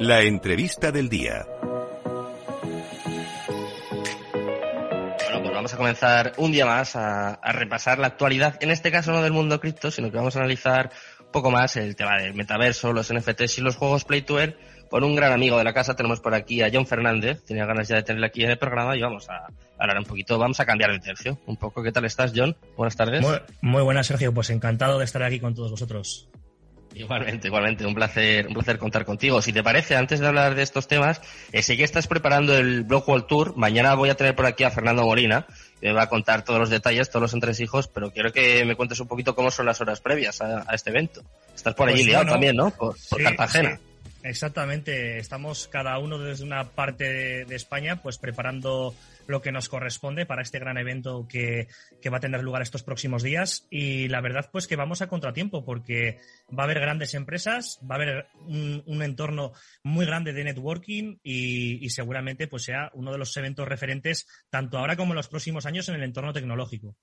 La 0.00 0.22
entrevista 0.22 0.90
del 0.90 1.08
día. 1.08 1.46
Bueno, 5.24 5.42
pues 5.42 5.54
vamos 5.54 5.74
a 5.74 5.76
comenzar 5.76 6.32
un 6.38 6.52
día 6.52 6.64
más 6.64 6.96
a, 6.96 7.38
repasar 7.52 7.98
la 7.98 8.06
actualidad, 8.06 8.56
en 8.62 8.70
este 8.70 8.90
caso 8.90 9.12
no 9.12 9.22
del 9.22 9.32
mundo 9.32 9.60
cripto, 9.60 9.90
sino 9.90 10.10
que 10.10 10.16
vamos 10.16 10.36
a 10.36 10.38
analizar 10.38 10.90
un 11.20 11.30
poco 11.30 11.50
más 11.50 11.76
el 11.76 11.96
tema 11.96 12.16
del 12.16 12.34
metaverso, 12.34 12.92
los 12.92 13.12
NFTs 13.12 13.58
y 13.58 13.60
los 13.60 13.76
juegos 13.76 14.04
Play 14.04 14.22
to 14.22 14.40
Earn 14.40 14.56
con 14.90 15.04
un 15.04 15.14
gran 15.14 15.32
amigo 15.32 15.56
de 15.56 15.64
la 15.64 15.72
casa. 15.72 15.94
Tenemos 15.94 16.20
por 16.20 16.34
aquí 16.34 16.60
a 16.62 16.70
John 16.72 16.86
Fernández, 16.86 17.42
tenía 17.44 17.64
ganas 17.64 17.88
ya 17.88 17.96
de 17.96 18.02
tenerle 18.02 18.26
aquí 18.26 18.44
en 18.44 18.50
el 18.50 18.58
programa 18.58 18.96
y 18.96 19.00
vamos 19.00 19.28
a 19.30 19.46
hablar 19.78 19.98
un 19.98 20.04
poquito, 20.04 20.38
vamos 20.38 20.60
a 20.60 20.66
cambiar 20.66 20.90
de 20.92 20.98
tercio 20.98 21.38
un 21.46 21.56
poco. 21.56 21.82
¿Qué 21.82 21.92
tal 21.92 22.04
estás, 22.04 22.32
John? 22.34 22.56
Buenas 22.76 22.96
tardes. 22.96 23.22
Muy, 23.22 23.38
muy 23.62 23.82
buenas, 23.82 24.08
Sergio, 24.08 24.34
pues 24.34 24.50
encantado 24.50 24.98
de 24.98 25.04
estar 25.04 25.22
aquí 25.22 25.40
con 25.40 25.54
todos 25.54 25.70
vosotros. 25.70 26.28
Igualmente, 26.92 27.46
igualmente, 27.46 27.86
un 27.86 27.94
placer, 27.94 28.48
un 28.48 28.54
placer 28.54 28.76
contar 28.76 29.04
contigo. 29.04 29.40
Si 29.40 29.52
te 29.52 29.62
parece, 29.62 29.94
antes 29.94 30.18
de 30.18 30.26
hablar 30.26 30.56
de 30.56 30.62
estos 30.62 30.88
temas, 30.88 31.20
eh, 31.52 31.62
sé 31.62 31.76
que 31.76 31.84
estás 31.84 32.08
preparando 32.08 32.56
el 32.58 32.82
Blog 32.82 33.08
World 33.08 33.26
Tour. 33.28 33.56
Mañana 33.56 33.94
voy 33.94 34.10
a 34.10 34.16
tener 34.16 34.34
por 34.34 34.44
aquí 34.46 34.64
a 34.64 34.72
Fernando 34.72 35.04
Molina, 35.04 35.46
que 35.80 35.86
me 35.86 35.92
va 35.92 36.02
a 36.02 36.08
contar 36.08 36.42
todos 36.44 36.58
los 36.58 36.68
detalles, 36.68 37.08
todos 37.08 37.22
los 37.22 37.32
entresijos, 37.34 37.86
pero 37.86 38.10
quiero 38.10 38.32
que 38.32 38.64
me 38.64 38.74
cuentes 38.74 38.98
un 38.98 39.06
poquito 39.06 39.36
cómo 39.36 39.52
son 39.52 39.66
las 39.66 39.80
horas 39.80 40.00
previas 40.00 40.40
a, 40.40 40.64
a 40.66 40.74
este 40.74 40.90
evento. 40.90 41.22
Estás 41.54 41.74
por 41.74 41.88
allí 41.88 41.98
Pues 41.98 42.06
liado 42.08 42.24
bueno, 42.24 42.32
también, 42.32 42.56
¿no? 42.56 42.70
Por, 42.70 42.96
por 43.08 43.18
sí, 43.18 43.22
Cartagena. 43.22 43.76
sí. 43.76 43.82
Exactamente, 44.22 45.18
estamos 45.18 45.66
cada 45.68 45.98
uno 45.98 46.18
desde 46.18 46.44
una 46.44 46.70
parte 46.70 47.44
de, 47.44 47.56
España, 47.56 48.02
pues 48.02 48.18
preparando 48.18 48.94
lo 49.26 49.40
que 49.40 49.50
nos 49.50 49.68
corresponde 49.68 50.26
para 50.26 50.42
este 50.42 50.58
gran 50.58 50.76
evento 50.76 51.26
que, 51.26 51.68
que, 52.02 52.10
va 52.10 52.18
a 52.18 52.20
tener 52.20 52.42
lugar 52.42 52.60
estos 52.60 52.82
próximos 52.82 53.22
días. 53.22 53.66
Y 53.70 54.08
la 54.08 54.20
verdad, 54.20 54.50
pues 54.52 54.66
que 54.66 54.76
vamos 54.76 55.00
a 55.00 55.08
contratiempo, 55.08 55.64
porque 55.64 56.18
va 56.56 56.64
a 56.64 56.66
haber 56.66 56.80
grandes 56.80 57.14
empresas, 57.14 57.80
va 57.88 57.94
a 57.94 57.98
haber 57.98 58.26
un, 58.46 58.82
un 58.86 59.02
entorno 59.02 59.52
muy 59.82 60.04
grande 60.04 60.34
de 60.34 60.44
networking 60.44 61.18
y, 61.22 61.84
y, 61.84 61.90
seguramente 61.90 62.46
pues 62.46 62.64
sea 62.64 62.90
uno 62.92 63.12
de 63.12 63.18
los 63.18 63.34
eventos 63.36 63.66
referentes 63.66 64.26
tanto 64.50 64.78
ahora 64.78 64.96
como 64.96 65.12
en 65.12 65.16
los 65.16 65.28
próximos 65.28 65.64
años 65.64 65.88
en 65.88 65.94
el 65.94 66.02
entorno 66.02 66.32
tecnológico. 66.32 66.96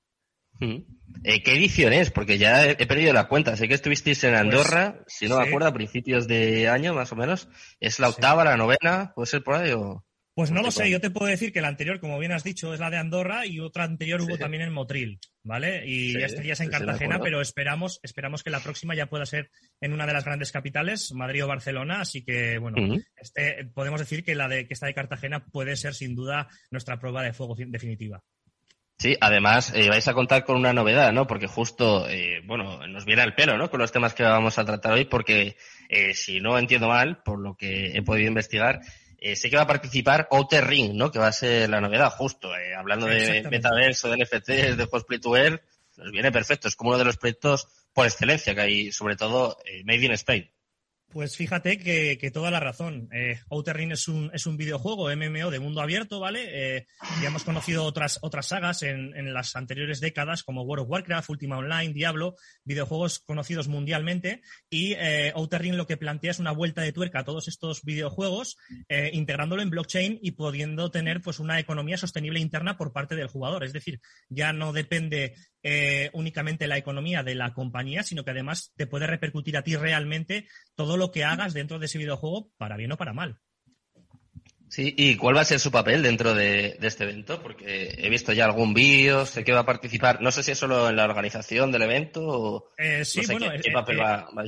Eh, 0.59 1.43
¿Qué 1.43 1.53
edición 1.53 1.93
es? 1.93 2.11
Porque 2.11 2.37
ya 2.37 2.65
he, 2.65 2.71
he, 2.71 2.85
perdido 2.85 3.13
la 3.13 3.27
cuenta. 3.27 3.55
Sé 3.57 3.67
que 3.67 3.73
estuvisteis 3.73 4.23
en 4.23 4.35
Andorra, 4.35 4.99
pues, 5.03 5.15
si 5.17 5.27
no 5.27 5.35
sí. 5.35 5.41
me 5.41 5.47
acuerdo, 5.47 5.67
a 5.67 5.73
principios 5.73 6.27
de 6.27 6.67
año 6.67 6.93
más 6.93 7.11
o 7.11 7.15
menos. 7.15 7.47
¿Es 7.79 7.99
la 7.99 8.09
octava, 8.09 8.43
sí. 8.43 8.49
la 8.49 8.57
novena? 8.57 9.11
¿Puede 9.15 9.27
ser 9.27 9.43
por 9.43 9.55
ahí 9.55 9.71
o...? 9.71 10.03
Pues 10.37 10.51
no 10.51 10.61
lo 10.61 10.69
sé, 10.69 10.87
yo 10.91 11.01
te 11.01 11.09
puedo 11.09 11.25
decir 11.25 11.51
que 11.51 11.61
la 11.61 11.67
anterior, 11.67 11.99
como 11.99 12.19
bien 12.19 12.31
has 12.31 12.43
dicho, 12.43 12.71
es 12.71 12.79
la 12.79 12.91
de 12.91 12.97
Andorra 12.97 13.47
y 13.47 13.59
otra 13.59 13.85
anterior 13.85 14.21
sí. 14.21 14.27
hubo 14.27 14.37
también 14.37 14.61
en 14.61 14.71
Motril, 14.71 15.19
¿vale? 15.41 15.83
Y 15.87 16.11
sí, 16.11 16.19
ya 16.19 16.27
estarías 16.27 16.59
en 16.59 16.69
Cartagena, 16.69 17.19
pero 17.19 17.41
esperamos, 17.41 17.99
esperamos 18.03 18.43
que 18.43 18.51
la 18.51 18.59
próxima 18.59 18.93
ya 18.93 19.07
pueda 19.07 19.25
ser 19.25 19.49
en 19.81 19.93
una 19.93 20.05
de 20.05 20.13
las 20.13 20.25
grandes 20.25 20.51
capitales, 20.51 21.11
Madrid 21.11 21.43
o 21.43 21.47
Barcelona, 21.47 22.01
así 22.01 22.23
que 22.23 22.59
bueno, 22.59 22.77
uh 22.79 22.85
-huh. 22.87 23.03
este, 23.15 23.65
podemos 23.73 23.99
decir 23.99 24.23
que 24.23 24.35
la 24.35 24.47
de 24.47 24.67
que 24.67 24.75
esta 24.75 24.85
de 24.85 24.93
Cartagena 24.93 25.43
puede 25.43 25.75
ser 25.75 25.95
sin 25.95 26.13
duda 26.13 26.47
nuestra 26.69 26.99
prueba 26.99 27.23
de 27.23 27.33
fuego 27.33 27.55
definitiva. 27.57 28.21
Sí, 28.99 29.15
además 29.21 29.71
eh, 29.75 29.89
vais 29.89 30.07
a 30.07 30.13
contar 30.13 30.43
con 30.43 30.55
una 30.55 30.73
novedad, 30.73 31.13
¿no? 31.13 31.27
Porque 31.27 31.45
justo, 31.45 32.09
eh, 32.09 32.41
bueno, 32.45 32.87
nos 32.87 33.05
viene 33.05 33.21
al 33.21 33.35
pelo, 33.35 33.57
¿no? 33.57 33.69
Con 33.69 33.79
los 33.79 33.91
temas 33.91 34.15
que 34.15 34.23
vamos 34.23 34.57
a 34.57 34.65
tratar 34.65 34.93
hoy, 34.93 35.05
porque 35.05 35.55
eh, 35.87 36.15
si 36.15 36.41
no 36.41 36.57
entiendo 36.57 36.87
mal, 36.87 37.21
por 37.21 37.39
lo 37.39 37.55
que 37.55 37.95
he 37.95 38.01
podido 38.01 38.27
investigar, 38.27 38.81
eh, 39.19 39.35
sé 39.35 39.49
que 39.49 39.55
va 39.55 39.63
a 39.63 39.67
participar 39.67 40.27
Outer 40.31 40.65
Ring, 40.65 40.93
¿no? 40.93 41.11
Que 41.11 41.19
va 41.19 41.27
a 41.27 41.31
ser 41.31 41.69
la 41.69 41.81
novedad, 41.81 42.09
justo. 42.11 42.55
Eh, 42.55 42.75
hablando 42.75 43.07
de 43.07 43.47
metaverso, 43.49 44.09
de 44.09 44.17
NFTs, 44.17 44.77
de 44.77 44.85
juegos 44.85 45.05
play 45.05 45.19
to 45.19 45.33
nos 45.97 46.11
viene 46.11 46.31
perfecto. 46.31 46.67
Es 46.67 46.75
como 46.75 46.91
uno 46.91 46.99
de 46.99 47.05
los 47.05 47.17
proyectos 47.17 47.67
por 47.93 48.05
excelencia 48.05 48.53
que 48.53 48.61
hay, 48.61 48.91
sobre 48.91 49.15
todo, 49.15 49.57
eh, 49.65 49.83
Made 49.83 50.05
in 50.05 50.11
Spain. 50.11 50.51
Pues 51.09 51.37
fíjate 51.37 51.77
que, 51.77 52.31
toda 52.31 52.51
la 52.51 52.59
razón. 52.59 53.07
Eh, 53.13 53.39
Outer 53.49 53.77
Ring 53.77 53.93
es 53.93 54.09
un, 54.09 54.29
es 54.33 54.45
un 54.45 54.57
videojuego 54.57 55.09
MMO 55.15 55.49
de 55.49 55.59
mundo 55.59 55.81
abierto, 55.81 56.19
¿vale? 56.19 56.47
Eh, 56.49 56.87
ya 57.21 57.29
hemos 57.29 57.45
conocido 57.45 57.85
otras, 57.85 58.19
otras 58.21 58.47
sagas 58.47 58.83
en, 58.83 59.15
en, 59.15 59.33
las 59.33 59.55
anteriores 59.55 60.01
décadas, 60.01 60.43
como 60.43 60.63
World 60.63 60.83
of 60.83 60.91
Warcraft, 60.91 61.29
Ultima 61.29 61.57
Online, 61.57 61.93
Diablo, 61.93 62.35
videojuegos 62.65 63.19
conocidos 63.19 63.69
mundialmente. 63.69 64.41
Y 64.69 64.93
eh, 64.93 65.31
Outer 65.33 65.61
Ring 65.61 65.75
lo 65.75 65.87
que 65.87 65.95
plantea 65.95 66.31
es 66.31 66.39
una 66.39 66.51
vuelta 66.51 66.81
de 66.81 66.91
tuerca 66.91 67.19
a 67.19 67.23
todos 67.23 67.47
estos 67.47 67.83
videojuegos, 67.83 68.57
eh, 68.89 69.09
integrándolo 69.13 69.61
en 69.61 69.69
blockchain 69.69 70.19
y 70.21 70.31
pudiendo 70.31 70.91
tener 70.91 71.21
pues 71.21 71.39
una 71.39 71.57
economía 71.57 71.97
sostenible 71.97 72.41
interna 72.41 72.77
por 72.77 72.91
parte 72.91 73.15
del 73.15 73.27
jugador. 73.27 73.63
Es 73.63 73.71
decir, 73.71 74.01
ya 74.27 74.51
no 74.51 74.73
depende 74.73 75.35
eh, 75.63 76.09
únicamente 76.13 76.67
la 76.67 76.77
economía 76.77 77.23
de 77.23 77.35
la 77.35 77.53
compañía, 77.53 78.03
sino 78.03 78.23
que 78.23 78.31
además 78.31 78.73
te 78.75 78.87
puede 78.87 79.07
repercutir 79.07 79.57
a 79.57 79.63
ti 79.63 79.75
realmente 79.75 80.47
todo 80.75 80.97
lo 80.97 81.11
que 81.11 81.23
hagas 81.23 81.53
dentro 81.53 81.79
de 81.79 81.87
ese 81.87 81.97
videojuego, 81.97 82.51
para 82.57 82.77
bien 82.77 82.91
o 82.91 82.97
para 82.97 83.13
mal. 83.13 83.39
Sí, 84.69 84.93
¿y 84.97 85.15
cuál 85.15 85.37
va 85.37 85.41
a 85.41 85.45
ser 85.45 85.59
su 85.59 85.71
papel 85.71 86.03
dentro 86.03 86.33
de, 86.33 86.77
de 86.79 86.87
este 86.87 87.05
evento? 87.05 87.41
Porque 87.41 87.95
he 87.97 88.09
visto 88.09 88.33
ya 88.33 88.45
algún 88.45 88.73
vídeo, 88.73 89.25
sé 89.25 89.43
que 89.43 89.53
va 89.53 89.61
a 89.61 89.65
participar, 89.65 90.21
no 90.21 90.29
sé 90.31 90.43
si 90.43 90.51
es 90.51 90.57
solo 90.57 90.89
en 90.89 90.97
la 90.97 91.05
organización 91.05 91.71
del 91.71 91.83
evento 91.83 92.21
o 92.27 92.69
eh, 92.77 93.05
sí, 93.05 93.19
no 93.19 93.23
sé 93.27 93.33
bueno, 93.33 93.51
qué, 93.53 93.61
qué 93.61 93.69
eh, 93.69 93.73
papel 93.73 93.97
eh, 93.97 94.01
va, 94.01 94.29
va, 94.37 94.43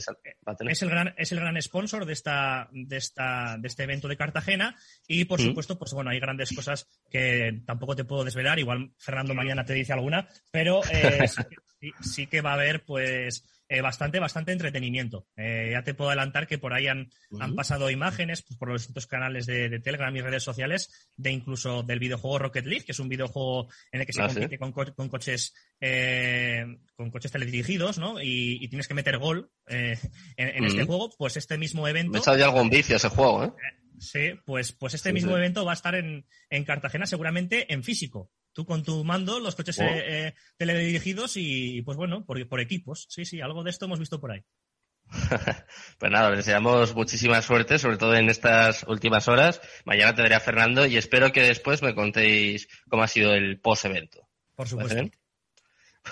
a 0.45 0.55
tener. 0.55 0.73
Es 0.73 0.81
el 0.81 0.89
gran, 0.89 1.13
es 1.17 1.31
el 1.31 1.39
gran 1.39 1.61
sponsor 1.61 2.05
de 2.05 2.13
esta, 2.13 2.67
de 2.71 2.97
esta, 2.97 3.55
de 3.57 3.67
este 3.67 3.83
evento 3.83 4.09
de 4.09 4.17
Cartagena 4.17 4.75
y 5.07 5.23
por 5.23 5.39
mm. 5.39 5.45
supuesto, 5.45 5.79
pues 5.79 5.93
bueno, 5.93 6.09
hay 6.09 6.19
grandes 6.19 6.51
cosas 6.53 6.87
que 7.09 7.61
tampoco 7.65 7.95
te 7.95 8.03
puedo 8.03 8.25
desvelar, 8.25 8.59
igual 8.59 8.91
Fernando 8.97 9.33
mañana 9.33 9.63
te 9.63 9.73
dice 9.73 9.93
alguna, 9.93 10.27
pero 10.51 10.81
eh, 10.91 11.27
sí, 11.79 11.91
sí 12.01 12.27
que 12.27 12.41
va 12.41 12.51
a 12.51 12.55
haber 12.55 12.83
pues 12.83 13.45
eh, 13.69 13.81
bastante, 13.81 14.19
bastante 14.19 14.51
entretenimiento. 14.51 15.27
Eh, 15.37 15.69
ya 15.71 15.83
te 15.83 15.93
puedo 15.93 16.09
adelantar 16.09 16.47
que 16.47 16.57
por 16.57 16.73
ahí 16.73 16.87
han, 16.87 17.11
uh 17.29 17.37
-huh. 17.37 17.43
han 17.43 17.55
pasado 17.55 17.91
imágenes 17.91 18.41
pues, 18.41 18.57
por 18.57 18.69
los 18.69 18.81
distintos 18.81 19.05
canales 19.05 19.45
de, 19.45 19.69
de, 19.69 19.79
Telegram 19.79 20.13
y 20.15 20.21
redes 20.21 20.41
sociales 20.41 21.11
de 21.15 21.31
incluso 21.31 21.83
del 21.83 21.99
videojuego 21.99 22.39
Rocket 22.39 22.65
League, 22.65 22.83
que 22.83 22.93
es 22.93 22.99
un 22.99 23.09
videojuego 23.09 23.69
en 23.91 24.01
el 24.01 24.07
que 24.07 24.13
se 24.13 24.23
ah, 24.23 24.27
compite 24.27 24.49
¿sí? 24.49 24.57
con, 24.57 24.71
co 24.71 24.85
con, 24.95 25.07
coches 25.07 25.53
eh, 25.79 26.65
con 26.95 27.11
coches 27.11 27.31
teledirigidos, 27.31 27.99
¿no? 27.99 28.19
Y, 28.19 28.57
y, 28.59 28.67
tienes 28.69 28.87
que 28.87 28.95
meter 28.95 29.19
gol 29.19 29.51
eh, 29.67 29.97
en, 30.35 30.47
en 30.49 30.63
uh 30.63 30.65
-huh. 30.65 30.69
este 30.69 30.85
juego. 30.85 31.09
Pues 31.15 31.37
este 31.37 31.59
mismo 31.59 31.87
evento. 31.87 32.13
Me 32.13 32.19
echado 32.19 32.37
ya 32.37 32.45
algún 32.45 32.69
vicio 32.69 32.95
ese 32.95 33.09
juego, 33.09 33.45
¿eh? 33.45 33.51
Sí, 33.99 34.31
pues, 34.45 34.71
pues 34.71 34.93
este 34.93 35.09
sí, 35.09 35.13
mismo 35.13 35.31
sí. 35.31 35.37
evento 35.37 35.65
va 35.65 35.73
a 35.73 35.75
estar 35.75 35.93
en, 35.93 36.25
en 36.49 36.63
Cartagena 36.63 37.05
seguramente 37.05 37.71
en 37.71 37.83
físico 37.83 38.31
tú 38.59 38.65
con 38.65 38.83
tu 38.83 39.05
mando, 39.05 39.39
los 39.39 39.55
coches 39.55 39.79
oh. 39.79 39.83
eh, 39.83 40.27
eh, 40.27 40.33
teledirigidos 40.57 41.37
y, 41.37 41.81
pues 41.83 41.97
bueno, 41.97 42.25
por, 42.25 42.45
por, 42.49 42.59
equipos. 42.59 43.05
Sí, 43.07 43.23
sí, 43.23 43.39
algo 43.39 43.63
de 43.63 43.69
esto 43.69 43.85
hemos 43.85 43.99
visto 43.99 44.19
por 44.19 44.31
ahí. 44.31 44.43
pues 45.97 46.11
nada, 46.11 46.29
deseamos 46.31 46.93
muchísima 46.93 47.41
suerte, 47.41 47.79
sobre 47.79 47.95
todo 47.95 48.15
en 48.15 48.29
estas 48.29 48.83
últimas 48.83 49.29
horas. 49.29 49.61
Mañana 49.85 50.13
tendré 50.13 50.35
a 50.35 50.41
Fernando 50.41 50.85
y 50.85 50.97
espero 50.97 51.31
que 51.31 51.41
después 51.41 51.81
me 51.81 51.95
contéis 51.95 52.67
cómo 52.89 53.03
ha 53.03 53.07
sido 53.07 53.33
el 53.33 53.61
post-evento. 53.61 54.27
Por 54.55 54.67
supuesto. 54.67 55.03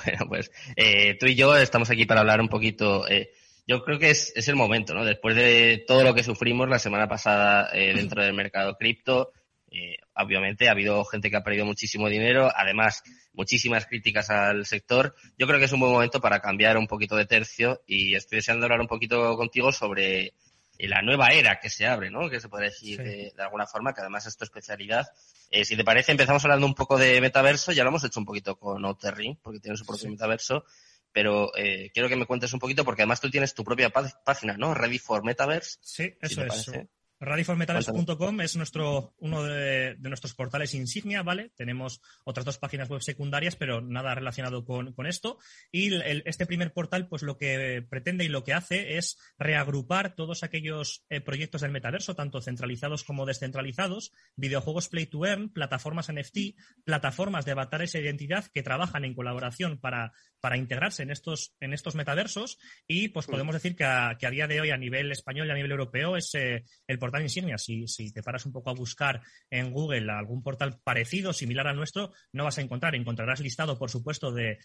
Bueno, 0.05 0.25
pues 0.27 0.51
eh, 0.75 1.17
tú 1.17 1.27
y 1.27 1.35
yo 1.35 1.55
estamos 1.55 1.89
aquí 1.89 2.05
para 2.05 2.19
hablar 2.19 2.41
un 2.41 2.49
poquito. 2.49 3.07
Eh, 3.07 3.31
yo 3.65 3.83
creo 3.83 3.97
que 3.97 4.11
es, 4.11 4.31
es, 4.35 4.47
el 4.47 4.55
momento, 4.55 4.93
¿no? 4.93 5.03
Después 5.05 5.35
de 5.35 5.83
todo 5.87 6.03
lo 6.03 6.13
que 6.13 6.23
sufrimos 6.23 6.69
la 6.69 6.77
semana 6.77 7.07
pasada 7.07 7.69
eh, 7.73 7.93
dentro 7.95 8.21
del 8.21 8.33
mercado 8.33 8.75
cripto, 8.75 9.31
eh, 9.69 9.97
obviamente 10.15 10.67
ha 10.67 10.71
habido 10.71 11.03
gente 11.05 11.29
que 11.29 11.37
ha 11.37 11.43
perdido 11.43 11.65
muchísimo 11.65 12.09
dinero, 12.09 12.49
además 12.55 13.03
muchísimas 13.33 13.85
críticas 13.85 14.29
al 14.29 14.65
sector. 14.65 15.15
Yo 15.37 15.47
creo 15.47 15.59
que 15.59 15.65
es 15.65 15.73
un 15.73 15.79
buen 15.79 15.91
momento 15.91 16.21
para 16.21 16.39
cambiar 16.39 16.77
un 16.77 16.87
poquito 16.87 17.15
de 17.15 17.25
tercio 17.25 17.81
y 17.85 18.15
estoy 18.15 18.37
deseando 18.37 18.65
hablar 18.65 18.81
un 18.81 18.87
poquito 18.87 19.35
contigo 19.35 19.71
sobre 19.71 20.33
la 20.79 21.01
nueva 21.01 21.29
era 21.29 21.59
que 21.59 21.69
se 21.69 21.87
abre, 21.87 22.11
¿no? 22.11 22.29
Que 22.29 22.39
se 22.39 22.49
puede 22.49 22.65
decir 22.65 22.97
sí. 22.97 23.03
de, 23.03 23.33
de, 23.35 23.43
alguna 23.43 23.65
forma, 23.65 23.93
que 23.93 24.01
además 24.01 24.27
es 24.27 24.37
tu 24.37 24.43
especialidad. 24.43 25.07
Eh, 25.49 25.65
si 25.65 25.75
te 25.75 25.83
parece, 25.83 26.11
empezamos 26.11 26.43
hablando 26.43 26.67
un 26.67 26.75
poco 26.75 26.97
de 26.97 27.19
metaverso, 27.19 27.71
ya 27.71 27.83
lo 27.83 27.89
hemos 27.89 28.03
hecho 28.03 28.19
un 28.19 28.25
poquito 28.25 28.57
con 28.57 28.85
Outer 28.85 29.15
Ring, 29.15 29.37
porque 29.41 29.59
tiene 29.59 29.77
su 29.77 29.85
propio 29.85 30.03
sí. 30.03 30.09
metaverso, 30.09 30.65
pero 31.11 31.55
eh, 31.55 31.89
quiero 31.93 32.09
que 32.09 32.15
me 32.15 32.25
cuentes 32.25 32.53
un 32.53 32.59
poquito, 32.59 32.85
porque 32.85 33.01
además 33.01 33.21
tú 33.21 33.29
tienes 33.29 33.53
tu 33.53 33.63
propia 33.63 33.89
página, 33.89 34.55
¿no? 34.55 34.73
Ready 34.73 34.99
for 34.99 35.23
Metaverse. 35.23 35.79
Sí, 35.81 36.13
eso 36.21 36.35
si 36.35 36.41
es. 36.41 36.47
Parece. 36.47 36.87
Radiformetaverse.com 37.19 38.41
es 38.41 38.55
nuestro, 38.55 39.15
uno 39.17 39.43
de, 39.43 39.95
de, 39.95 40.09
nuestros 40.09 40.35
portales 40.35 40.75
insignia, 40.75 41.23
¿vale? 41.23 41.51
Tenemos 41.55 41.99
otras 42.23 42.45
dos 42.45 42.59
páginas 42.59 42.89
web 42.89 43.01
secundarias, 43.01 43.55
pero 43.55 43.81
nada 43.81 44.13
relacionado 44.13 44.63
con, 44.63 44.93
con 44.93 45.07
esto. 45.07 45.39
Y 45.71 45.93
el, 45.95 46.21
este 46.25 46.45
primer 46.45 46.73
portal, 46.73 47.07
pues 47.07 47.23
lo 47.23 47.37
que 47.37 47.83
pretende 47.89 48.23
y 48.23 48.27
lo 48.27 48.43
que 48.43 48.53
hace 48.53 48.97
es 48.97 49.17
reagrupar 49.39 50.13
todos 50.13 50.43
aquellos 50.43 51.05
eh, 51.09 51.19
proyectos 51.19 51.61
del 51.61 51.71
metaverso, 51.71 52.15
tanto 52.15 52.39
centralizados 52.39 53.03
como 53.03 53.25
descentralizados, 53.25 54.11
videojuegos 54.35 54.87
play 54.87 55.07
to 55.07 55.25
earn, 55.25 55.49
plataformas 55.49 56.11
NFT, 56.11 56.55
plataformas 56.83 57.45
de 57.45 57.51
avatares 57.53 57.95
e 57.95 58.01
identidad 58.01 58.45
que 58.53 58.61
trabajan 58.61 59.05
en 59.05 59.15
colaboración 59.15 59.79
para, 59.79 60.11
para 60.39 60.57
integrarse 60.57 61.01
en 61.01 61.09
estos, 61.09 61.55
en 61.61 61.73
estos 61.73 61.95
metaversos. 61.95 62.59
Y 62.85 63.07
pues 63.07 63.25
podemos 63.25 63.55
decir 63.55 63.75
que 63.75 63.85
a, 63.85 64.17
que 64.19 64.27
a 64.27 64.31
día 64.31 64.47
de 64.47 64.61
hoy, 64.61 64.69
a 64.69 64.77
nivel 64.77 65.11
español 65.11 65.47
y 65.47 65.51
a 65.51 65.55
nivel 65.55 65.71
europeo, 65.71 66.15
es 66.15 66.35
eh, 66.35 66.63
el 66.85 66.99
portal 66.99 67.06
insignia, 67.21 67.57
si, 67.57 67.87
si 67.87 68.11
te 68.11 68.23
paras 68.23 68.45
un 68.45 68.51
poco 68.51 68.69
a 68.69 68.73
buscar 68.73 69.21
en 69.49 69.71
Google 69.71 70.11
algún 70.11 70.43
portal 70.43 70.79
parecido, 70.83 71.33
similar 71.33 71.67
al 71.67 71.75
nuestro, 71.75 72.11
no 72.31 72.43
vas 72.43 72.57
a 72.57 72.61
encontrar. 72.61 72.95
Encontrarás 72.95 73.39
listado, 73.39 73.77
por 73.77 73.89
supuesto, 73.89 74.31
de, 74.31 74.57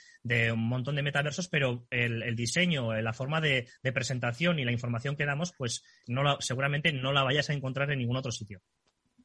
un 0.53 0.69
montón 0.69 0.97
de 0.97 1.03
metaversos, 1.03 1.49
pero 1.49 1.87
el, 1.91 2.35
diseño, 2.37 2.93
la 2.93 3.13
forma 3.13 3.41
de, 3.41 3.69
presentación 3.93 4.59
y 4.59 4.65
la 4.65 4.73
información 4.73 5.17
que 5.17 5.27
damos, 5.27 5.53
pues 5.57 5.83
no 6.07 6.41
seguramente 6.41 6.93
no 6.93 7.13
la 7.13 7.23
vayas 7.23 7.51
a 7.51 7.53
encontrar 7.53 7.91
en 7.91 7.99
ningún 7.99 8.17
otro 8.17 8.33
sitio. 8.33 8.61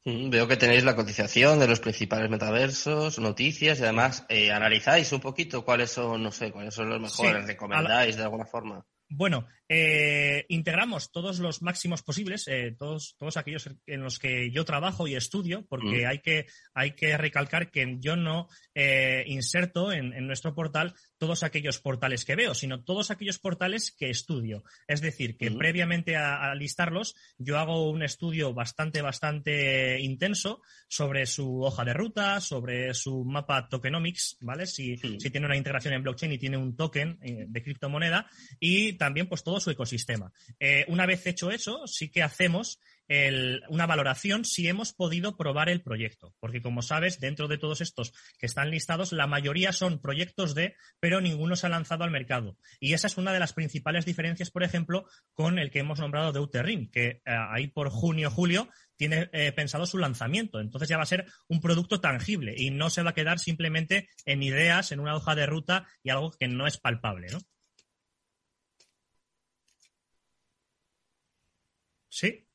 Mm, 0.05 0.29
veo 0.29 0.47
que 0.47 0.57
tenéis 0.57 0.83
la 0.83 0.95
cotización 0.95 1.59
de 1.59 1.67
los 1.67 1.79
principales 1.79 2.29
metaversos, 2.29 3.19
noticias 3.19 3.79
y 3.79 3.83
además 3.83 4.25
eh, 4.29 4.51
analizáis 4.51 5.11
un 5.11 5.19
poquito 5.19 5.65
cuáles 5.65 5.91
son, 5.91 6.23
no 6.23 6.31
sé, 6.31 6.51
cuáles 6.51 6.73
son 6.73 6.89
los 6.89 7.01
mejores, 7.01 7.45
recomendáis 7.45 8.15
de 8.15 8.23
alguna 8.23 8.45
forma. 8.45 8.85
Bueno, 9.09 9.48
eh, 9.69 10.45
integramos 10.50 11.12
todos 11.12 11.39
los 11.39 11.62
máximos 11.62 12.04
posibles, 12.04 12.48
eh, 12.48 12.75
todos, 12.77 13.15
todos 13.18 13.38
aquellos 13.38 13.69
en 13.86 14.01
los 14.01 14.19
que 14.19 14.51
yo 14.51 14.65
trabajo 14.65 15.07
y 15.07 15.15
estudio, 15.15 15.65
porque 15.68 16.04
mm. 16.04 16.07
hay, 16.07 16.19
que, 16.19 16.45
hay 16.74 16.92
que 16.92 17.18
recalcar 17.18 17.71
que 17.71 17.98
yo 18.00 18.18
no 18.18 18.48
eh, 18.75 19.24
inserto 19.27 19.92
en, 19.92 20.27
nuestro 20.27 20.54
portal 20.54 20.94
todos 21.18 21.44
aquellos 21.44 21.80
portales 21.80 22.25
que 22.25 22.36
veo, 22.36 22.54
sino 22.54 22.83
todos 22.83 23.09
aquellos 23.09 23.39
portales 23.39 23.92
que 23.92 24.09
estudio. 24.09 24.63
Es 24.88 25.00
decir, 25.00 25.38
que 25.38 25.51
mm. 25.51 25.57
previamente 25.57 26.18
a, 26.18 26.54
listarlos, 26.56 27.15
yo 27.38 27.59
hago 27.59 27.89
un 27.89 28.04
estudio 28.04 28.54
bastante, 28.54 29.01
bastante 29.01 30.00
intenso 30.01 30.62
sobre 30.89 31.25
su 31.25 31.62
hoja 31.62 31.86
de 31.86 31.94
ruta, 31.94 32.42
sobre 32.42 32.94
su 32.94 33.24
mapa 33.24 33.69
tokenomics, 33.69 34.38
¿vale? 34.42 34.65
Si, 34.65 34.98
si 34.98 35.30
tiene 35.30 35.45
una 35.45 35.57
integración 35.57 35.94
en 35.94 36.04
blockchain 36.04 36.33
y 36.33 36.38
tiene 36.38 36.57
un 36.57 36.75
token 36.75 37.19
de 37.19 37.63
criptomoneda 37.63 38.27
y 38.59 38.96
también 38.97 39.27
pues 39.27 39.44
todo 39.44 39.59
su 39.59 39.71
ecosistema. 39.71 40.31
Eh, 40.59 40.85
una 40.88 41.05
vez 41.05 41.25
hecho 41.27 41.51
eso, 41.51 41.88
sí 41.88 42.09
que 42.09 42.23
hacemos 42.23 42.79
una 43.69 43.85
valoración 43.85 44.44
si 44.44 44.67
hemos 44.67 44.91
podido 44.91 45.38
probar 45.38 45.69
el 45.69 45.81
proyecto. 45.81 46.35
Porque 46.39 46.61
como 46.61 46.81
sabes, 46.81 47.19
dentro 47.19 47.47
de 47.47 47.57
todos 47.57 47.79
estos 47.79 48.11
que 48.38 48.45
están 48.45 48.69
listados, 48.69 49.13
la 49.13 49.27
mayoría 49.27 49.71
son 49.71 50.01
proyectos 50.01 50.55
de, 50.55 50.75
pero 50.99 51.21
ninguno 51.21 51.55
se 51.55 51.67
ha 51.67 51.69
lanzado 51.69 52.03
al 52.03 52.11
mercado. 52.11 52.57
Y 52.79 52.94
esa 52.94 53.07
es 53.07 53.17
una 53.17 53.31
de 53.31 53.39
las 53.39 53.53
principales 53.53 54.05
diferencias, 54.05 54.51
por 54.51 54.63
ejemplo, 54.63 55.05
con 55.33 55.57
el 55.57 55.71
que 55.71 55.79
hemos 55.79 55.99
nombrado 55.99 56.33
de 56.33 56.39
Uterrin, 56.39 56.91
que 56.91 57.07
eh, 57.07 57.21
ahí 57.25 57.67
por 57.67 57.89
junio, 57.89 58.29
julio 58.29 58.69
tiene 58.97 59.29
eh, 59.31 59.53
pensado 59.53 59.85
su 59.85 59.97
lanzamiento. 59.97 60.59
Entonces 60.59 60.89
ya 60.89 60.97
va 60.97 61.03
a 61.03 61.05
ser 61.05 61.27
un 61.47 61.61
producto 61.61 62.01
tangible 62.01 62.55
y 62.57 62.71
no 62.71 62.89
se 62.89 63.03
va 63.03 63.11
a 63.11 63.13
quedar 63.13 63.39
simplemente 63.39 64.09
en 64.25 64.44
ideas, 64.44 64.91
en 64.91 64.99
una 64.99 65.15
hoja 65.15 65.35
de 65.35 65.45
ruta 65.45 65.88
y 66.03 66.09
algo 66.09 66.31
que 66.31 66.47
no 66.47 66.67
es 66.67 66.77
palpable, 66.77 67.27
¿no? 67.31 67.39
Sí. 72.09 72.47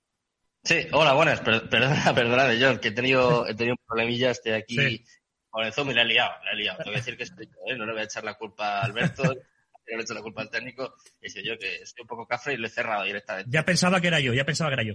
Sí, 0.64 0.86
hola, 0.92 1.14
buenas. 1.14 1.40
perdona, 1.70 2.14
perdona, 2.14 2.54
John, 2.60 2.78
que 2.78 2.88
he 2.88 2.92
tenido, 2.92 3.46
he 3.48 3.54
tenido 3.54 3.74
un 3.74 3.86
problemilla, 3.86 4.30
estoy 4.30 4.52
aquí 4.52 5.04
con 5.50 5.64
el 5.64 5.72
Zoom 5.72 5.90
y 5.90 5.94
le 5.94 6.02
he 6.02 6.04
liado, 6.04 6.32
le 6.44 6.52
he 6.52 6.56
liado. 6.56 6.78
Te 6.78 6.84
voy 6.84 6.94
a 6.94 6.98
decir 6.98 7.16
que 7.16 7.24
¿eh? 7.24 7.76
no 7.76 7.84
le 7.84 7.92
voy 7.92 8.00
a 8.00 8.04
echar 8.04 8.24
la 8.24 8.34
culpa 8.34 8.78
a 8.78 8.84
Alberto, 8.84 9.22
no 9.24 9.32
le 9.32 9.96
he 9.96 10.00
echado 10.00 10.20
la 10.20 10.22
culpa 10.22 10.42
al 10.42 10.50
técnico. 10.50 10.94
He 11.20 11.28
sido 11.28 11.44
yo 11.44 11.58
que 11.58 11.76
estoy 11.76 12.02
un 12.02 12.08
poco 12.08 12.26
café 12.26 12.54
y 12.54 12.56
lo 12.56 12.68
he 12.68 12.70
cerrado 12.70 13.02
directamente. 13.04 13.50
Ya 13.52 13.64
pensaba 13.64 14.00
que 14.00 14.06
era 14.06 14.20
yo, 14.20 14.32
ya 14.32 14.44
pensaba 14.44 14.70
que 14.70 14.74
era 14.74 14.84
yo. 14.84 14.94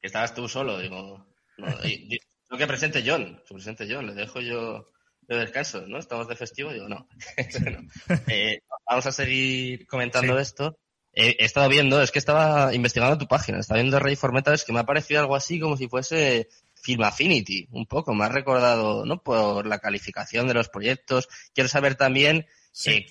Que 0.00 0.06
estabas 0.06 0.34
tú 0.34 0.48
solo, 0.48 0.78
digo. 0.78 1.26
lo 1.56 2.58
que 2.58 2.66
presente 2.66 3.02
John, 3.04 3.42
su 3.46 3.54
presente 3.54 3.86
John, 3.90 4.06
le 4.06 4.14
dejo 4.14 4.40
yo 4.40 4.92
de 5.22 5.38
descanso, 5.38 5.86
¿no? 5.86 5.98
Estamos 5.98 6.28
de 6.28 6.36
festivo, 6.36 6.72
digo, 6.72 6.88
no. 6.88 7.08
Eh, 8.28 8.60
vamos 8.86 9.06
a 9.06 9.12
seguir 9.12 9.86
comentando 9.86 10.38
esto 10.38 10.78
he, 11.20 11.44
estado 11.44 11.68
viendo, 11.68 12.00
es 12.02 12.10
que 12.10 12.18
estaba 12.18 12.74
investigando 12.74 13.18
tu 13.18 13.26
página, 13.26 13.58
estaba 13.58 13.80
viendo 13.80 13.98
Rey 13.98 14.16
es 14.52 14.64
que 14.64 14.72
me 14.72 14.80
ha 14.80 14.84
parecido 14.84 15.20
algo 15.20 15.36
así 15.36 15.60
como 15.60 15.76
si 15.76 15.88
fuese 15.88 16.48
Film 16.74 17.02
Affinity, 17.02 17.68
un 17.72 17.86
poco, 17.86 18.14
me 18.14 18.24
ha 18.24 18.28
recordado, 18.28 19.04
¿no? 19.04 19.22
Por 19.22 19.66
la 19.66 19.78
calificación 19.78 20.48
de 20.48 20.54
los 20.54 20.68
proyectos. 20.68 21.28
Quiero 21.54 21.68
saber 21.68 21.94
también 21.94 22.46
eh, 22.86 23.06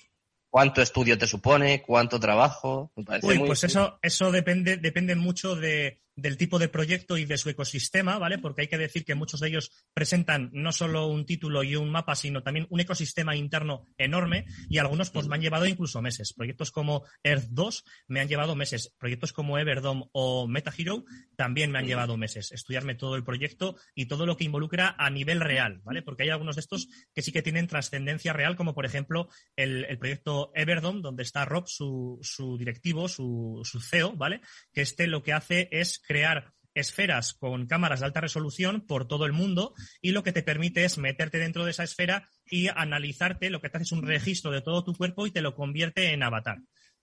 cuánto 0.49 0.81
estudio 0.81 1.17
te 1.17 1.27
supone, 1.27 1.81
cuánto 1.81 2.19
trabajo. 2.19 2.91
Me 2.95 3.03
parece 3.03 3.27
Uy, 3.27 3.39
pues 3.39 3.63
eso, 3.63 3.99
eso 4.01 4.31
depende, 4.31 4.77
depende 4.77 5.15
mucho 5.15 5.55
de, 5.55 6.01
del 6.21 6.37
tipo 6.37 6.59
de 6.59 6.69
proyecto 6.69 7.17
y 7.17 7.25
de 7.25 7.37
su 7.37 7.49
ecosistema, 7.49 8.17
¿vale? 8.17 8.37
Porque 8.37 8.61
hay 8.61 8.67
que 8.67 8.77
decir 8.77 9.05
que 9.05 9.15
muchos 9.15 9.39
de 9.39 9.49
ellos 9.49 9.71
presentan 9.93 10.49
no 10.53 10.71
solo 10.71 11.07
un 11.07 11.25
título 11.25 11.63
y 11.63 11.75
un 11.75 11.89
mapa, 11.89 12.15
sino 12.15 12.43
también 12.43 12.67
un 12.69 12.79
ecosistema 12.79 13.35
interno 13.35 13.85
enorme 13.97 14.45
y 14.69 14.77
algunos 14.77 15.09
pues 15.09 15.27
me 15.27 15.35
han 15.35 15.41
llevado 15.41 15.65
incluso 15.65 16.01
meses. 16.01 16.33
Proyectos 16.33 16.71
como 16.71 17.03
Earth 17.23 17.47
2 17.49 17.83
me 18.07 18.19
han 18.19 18.27
llevado 18.27 18.55
meses. 18.55 18.93
Proyectos 18.97 19.33
como 19.33 19.57
Everdome 19.57 20.05
o 20.11 20.47
MetaHero 20.47 21.05
también 21.35 21.71
me 21.71 21.79
han 21.79 21.87
llevado 21.87 22.17
meses. 22.17 22.51
Estudiarme 22.51 22.95
todo 22.95 23.15
el 23.15 23.23
proyecto 23.23 23.75
y 23.95 24.05
todo 24.05 24.25
lo 24.25 24.37
que 24.37 24.43
involucra 24.43 24.95
a 24.97 25.09
nivel 25.09 25.39
real, 25.41 25.81
¿vale? 25.83 26.01
Porque 26.01 26.23
hay 26.23 26.29
algunos 26.29 26.55
de 26.55 26.61
estos 26.61 26.87
que 27.13 27.21
sí 27.21 27.31
que 27.31 27.41
tienen 27.41 27.67
trascendencia 27.67 28.33
real, 28.33 28.55
como 28.55 28.73
por 28.73 28.85
ejemplo 28.85 29.29
el, 29.55 29.97
proyecto 29.97 30.51
Everdome, 30.55 31.01
donde 31.01 31.23
está 31.23 31.45
Rob, 31.45 31.67
su, 31.67 32.19
su 32.21 32.57
directivo, 32.57 33.07
su, 33.07 33.61
su 33.63 33.79
CEO, 33.81 34.13
¿vale? 34.15 34.41
Que 34.73 34.81
este 34.81 35.07
lo 35.07 35.23
que 35.23 35.33
hace 35.33 35.67
es 35.71 36.01
crear 36.09 36.53
esferas 36.73 37.33
con 37.33 37.67
cámaras 37.67 37.99
de 37.99 38.07
alta 38.07 38.21
resolución 38.21 38.81
por 38.81 39.07
todo 39.07 39.27
el 39.27 39.31
mundo 39.31 39.75
y 40.01 40.11
lo 40.11 40.23
que 40.23 40.31
te 40.31 40.41
permite 40.41 40.83
es 40.83 40.97
meterte 40.97 41.37
dentro 41.37 41.65
de 41.65 41.71
esa 41.71 41.83
esfera 41.83 42.27
y 42.45 42.67
analizarte, 42.67 43.51
lo 43.51 43.61
que 43.61 43.69
te 43.69 43.77
hace 43.77 43.83
es 43.83 43.91
un 43.91 44.01
registro 44.01 44.49
de 44.49 44.61
todo 44.61 44.83
tu 44.83 44.95
cuerpo 44.95 45.27
y 45.27 45.31
te 45.31 45.41
lo 45.41 45.53
convierte 45.53 46.11
en 46.11 46.23
avatar. 46.23 46.57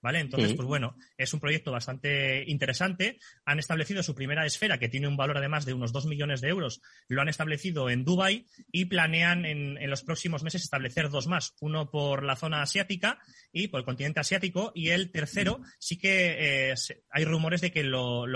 ¿Vale? 0.07 0.21
Entonces, 0.21 0.55
pues 0.55 0.69
bueno, 0.69 0.95
es 1.19 1.35
un 1.35 1.41
proyecto 1.41 1.73
bastante 1.73 2.45
interesante. 2.47 3.19
Han 3.45 3.59
establecido 3.59 4.05
su 4.05 4.15
primera 4.15 4.47
esfera, 4.47 4.79
que 4.79 4.89
tiene 4.89 5.09
un 5.09 5.17
valor 5.17 5.37
además 5.37 5.65
de 5.65 5.75
unos 5.75 5.93
2 5.93 6.07
millones 6.07 6.41
de 6.41 6.49
euros. 6.49 6.81
Lo 7.09 7.23
han 7.23 7.29
establecido 7.29 7.91
en 7.91 8.05
Dubai 8.05 8.47
y 8.71 8.85
planean 8.85 9.45
en, 9.45 9.91
los 9.91 10.05
próximos 10.05 10.45
meses 10.45 10.63
establecer 10.63 11.11
dos 11.11 11.27
más. 11.27 11.57
Uno 11.61 11.91
por 11.91 12.23
la 12.23 12.37
zona 12.37 12.63
asiática 12.63 13.19
y 13.51 13.67
por 13.67 13.81
el 13.81 13.85
continente 13.85 14.21
asiático. 14.21 14.71
Y 14.77 14.91
el 14.91 15.11
tercero, 15.11 15.61
sí 15.81 15.99
que 15.99 16.71
eh, 16.71 16.75
hay 17.11 17.25
rumores 17.25 17.61
de 17.61 17.73
que 17.73 17.83
lo, 17.83 18.27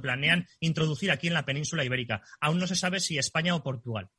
planean 0.00 0.46
introducir 0.60 1.10
aquí 1.10 1.26
en 1.26 1.34
la 1.34 1.44
península 1.44 1.84
ibérica. 1.84 2.22
Aún 2.40 2.60
no 2.60 2.68
se 2.68 2.76
sabe 2.76 3.00
si 3.00 3.18
España 3.18 3.56
o 3.56 3.64
Portugal. 3.64 4.10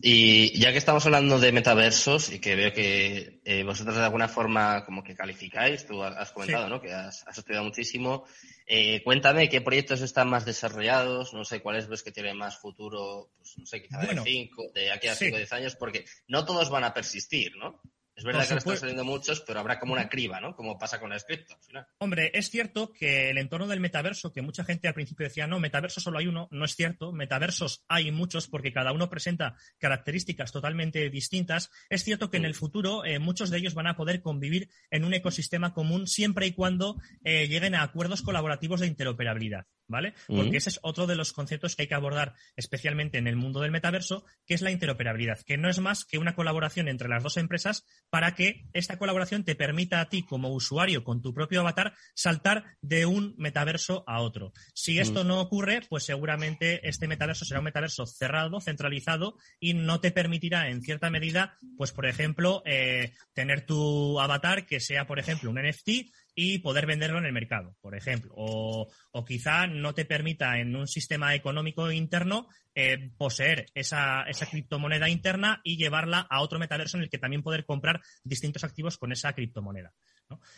Y 0.00 0.58
ya 0.58 0.72
que 0.72 0.78
estamos 0.78 1.04
hablando 1.06 1.38
de 1.38 1.52
metaversos 1.52 2.30
y 2.30 2.38
que 2.38 2.56
veo 2.56 2.72
que 2.72 3.40
eh, 3.44 3.62
vosotros 3.64 3.96
de 3.96 4.02
alguna 4.02 4.28
forma 4.28 4.84
como 4.84 5.02
que 5.02 5.14
calificáis, 5.14 5.86
tú 5.86 6.02
has 6.02 6.30
comentado, 6.32 6.68
¿no? 6.68 6.80
Que 6.80 6.92
has, 6.92 7.24
estudiado 7.26 7.64
muchísimo. 7.64 8.24
Eh, 8.66 9.02
cuéntame 9.02 9.48
qué 9.48 9.60
proyectos 9.60 10.00
están 10.02 10.28
más 10.28 10.44
desarrollados, 10.44 11.32
no 11.32 11.44
sé 11.44 11.60
cuáles 11.60 11.88
ves 11.88 12.02
que 12.02 12.12
tienen 12.12 12.36
más 12.36 12.58
futuro, 12.58 13.30
pues 13.36 13.58
no 13.58 13.66
sé, 13.66 13.82
quizá 13.82 14.00
de 14.00 14.20
cinco, 14.22 14.64
de 14.74 14.92
aquí 14.92 15.08
a 15.08 15.14
cinco 15.14 15.36
o 15.36 15.38
diez 15.38 15.52
años, 15.52 15.76
porque 15.76 16.04
no 16.28 16.44
todos 16.44 16.70
van 16.70 16.84
a 16.84 16.94
persistir, 16.94 17.56
¿no? 17.56 17.80
Es 18.16 18.22
verdad 18.22 18.42
que 18.42 18.52
ahora 18.52 18.58
están 18.58 18.76
saliendo 18.76 19.04
muchos, 19.04 19.40
pero 19.40 19.58
habrá 19.58 19.80
como 19.80 19.92
una 19.92 20.08
criba, 20.08 20.40
¿no? 20.40 20.54
Como 20.54 20.78
pasa 20.78 21.00
con 21.00 21.10
la 21.10 21.18
cripto 21.18 21.54
al 21.54 21.62
final. 21.62 21.86
Hombre, 21.98 22.30
es 22.34 22.48
cierto 22.48 22.92
que 22.92 23.30
el 23.30 23.38
entorno 23.38 23.66
del 23.66 23.80
metaverso, 23.80 24.32
que 24.32 24.42
mucha 24.42 24.64
gente 24.64 24.86
al 24.86 24.94
principio 24.94 25.24
decía, 25.24 25.46
no, 25.46 25.58
metaverso 25.58 26.00
solo 26.00 26.18
hay 26.18 26.28
uno, 26.28 26.48
no 26.52 26.64
es 26.64 26.76
cierto. 26.76 27.12
Metaversos 27.12 27.84
hay 27.88 28.12
muchos 28.12 28.46
porque 28.46 28.72
cada 28.72 28.92
uno 28.92 29.10
presenta 29.10 29.56
características 29.78 30.52
totalmente 30.52 31.10
distintas. 31.10 31.70
Es 31.88 32.04
cierto 32.04 32.30
que 32.30 32.36
en 32.36 32.44
el 32.44 32.54
futuro 32.54 33.04
eh, 33.04 33.18
muchos 33.18 33.50
de 33.50 33.58
ellos 33.58 33.74
van 33.74 33.88
a 33.88 33.96
poder 33.96 34.22
convivir 34.22 34.70
en 34.90 35.04
un 35.04 35.14
ecosistema 35.14 35.74
común 35.74 36.06
siempre 36.06 36.46
y 36.46 36.52
cuando 36.52 37.00
eh, 37.24 37.48
lleguen 37.48 37.74
a 37.74 37.82
acuerdos 37.82 38.22
colaborativos 38.22 38.80
de 38.80 38.86
interoperabilidad. 38.86 39.66
¿Vale? 39.88 40.14
Porque 40.26 40.56
ese 40.56 40.70
es 40.70 40.80
otro 40.82 41.06
de 41.06 41.16
los 41.16 41.32
conceptos 41.32 41.76
que 41.76 41.82
hay 41.82 41.88
que 41.88 41.94
abordar 41.94 42.34
especialmente 42.56 43.18
en 43.18 43.26
el 43.26 43.36
mundo 43.36 43.60
del 43.60 43.70
metaverso, 43.70 44.24
que 44.46 44.54
es 44.54 44.62
la 44.62 44.70
interoperabilidad, 44.70 45.40
que 45.42 45.56
no 45.56 45.68
es 45.68 45.78
más 45.78 46.04
que 46.04 46.18
una 46.18 46.34
colaboración 46.34 46.88
entre 46.88 47.08
las 47.08 47.22
dos 47.22 47.36
empresas 47.36 47.84
para 48.10 48.34
que 48.34 48.66
esta 48.72 48.98
colaboración 48.98 49.44
te 49.44 49.54
permita 49.54 50.00
a 50.00 50.08
ti 50.08 50.22
como 50.22 50.52
usuario 50.52 51.04
con 51.04 51.22
tu 51.22 51.34
propio 51.34 51.60
avatar 51.60 51.94
saltar 52.14 52.64
de 52.80 53.06
un 53.06 53.34
metaverso 53.38 54.04
a 54.06 54.20
otro. 54.20 54.52
Si 54.74 54.98
esto 54.98 55.24
no 55.24 55.40
ocurre, 55.40 55.82
pues 55.88 56.04
seguramente 56.04 56.88
este 56.88 57.08
metaverso 57.08 57.44
será 57.44 57.60
un 57.60 57.64
metaverso 57.64 58.06
cerrado, 58.06 58.60
centralizado 58.60 59.36
y 59.60 59.74
no 59.74 60.00
te 60.00 60.10
permitirá 60.10 60.68
en 60.68 60.82
cierta 60.82 61.10
medida, 61.10 61.58
pues 61.76 61.92
por 61.92 62.06
ejemplo, 62.06 62.62
eh, 62.64 63.12
tener 63.32 63.66
tu 63.66 64.20
avatar 64.20 64.66
que 64.66 64.80
sea, 64.80 65.06
por 65.06 65.18
ejemplo, 65.18 65.50
un 65.50 65.58
NFT 65.58 66.10
y 66.34 66.58
poder 66.58 66.86
venderlo 66.86 67.18
en 67.18 67.26
el 67.26 67.32
mercado, 67.32 67.76
por 67.80 67.96
ejemplo. 67.96 68.32
O, 68.36 68.88
quizá 69.26 69.66
no 69.66 69.94
te 69.94 70.04
permita 70.04 70.58
en 70.58 70.74
un 70.74 70.88
sistema 70.88 71.34
económico 71.34 71.90
interno 71.90 72.48
eh, 72.74 73.10
poseer 73.16 73.66
esa, 73.74 74.22
esa 74.22 74.46
criptomoneda 74.46 75.08
interna 75.08 75.60
y 75.62 75.76
llevarla 75.76 76.26
a 76.28 76.40
otro 76.42 76.58
metaverso 76.58 76.96
en 76.96 77.04
el 77.04 77.10
que 77.10 77.18
también 77.18 77.42
poder 77.42 77.64
comprar 77.64 78.00
distintos 78.24 78.64
activos 78.64 78.98
con 78.98 79.12
esa 79.12 79.32
criptomoneda. 79.32 79.92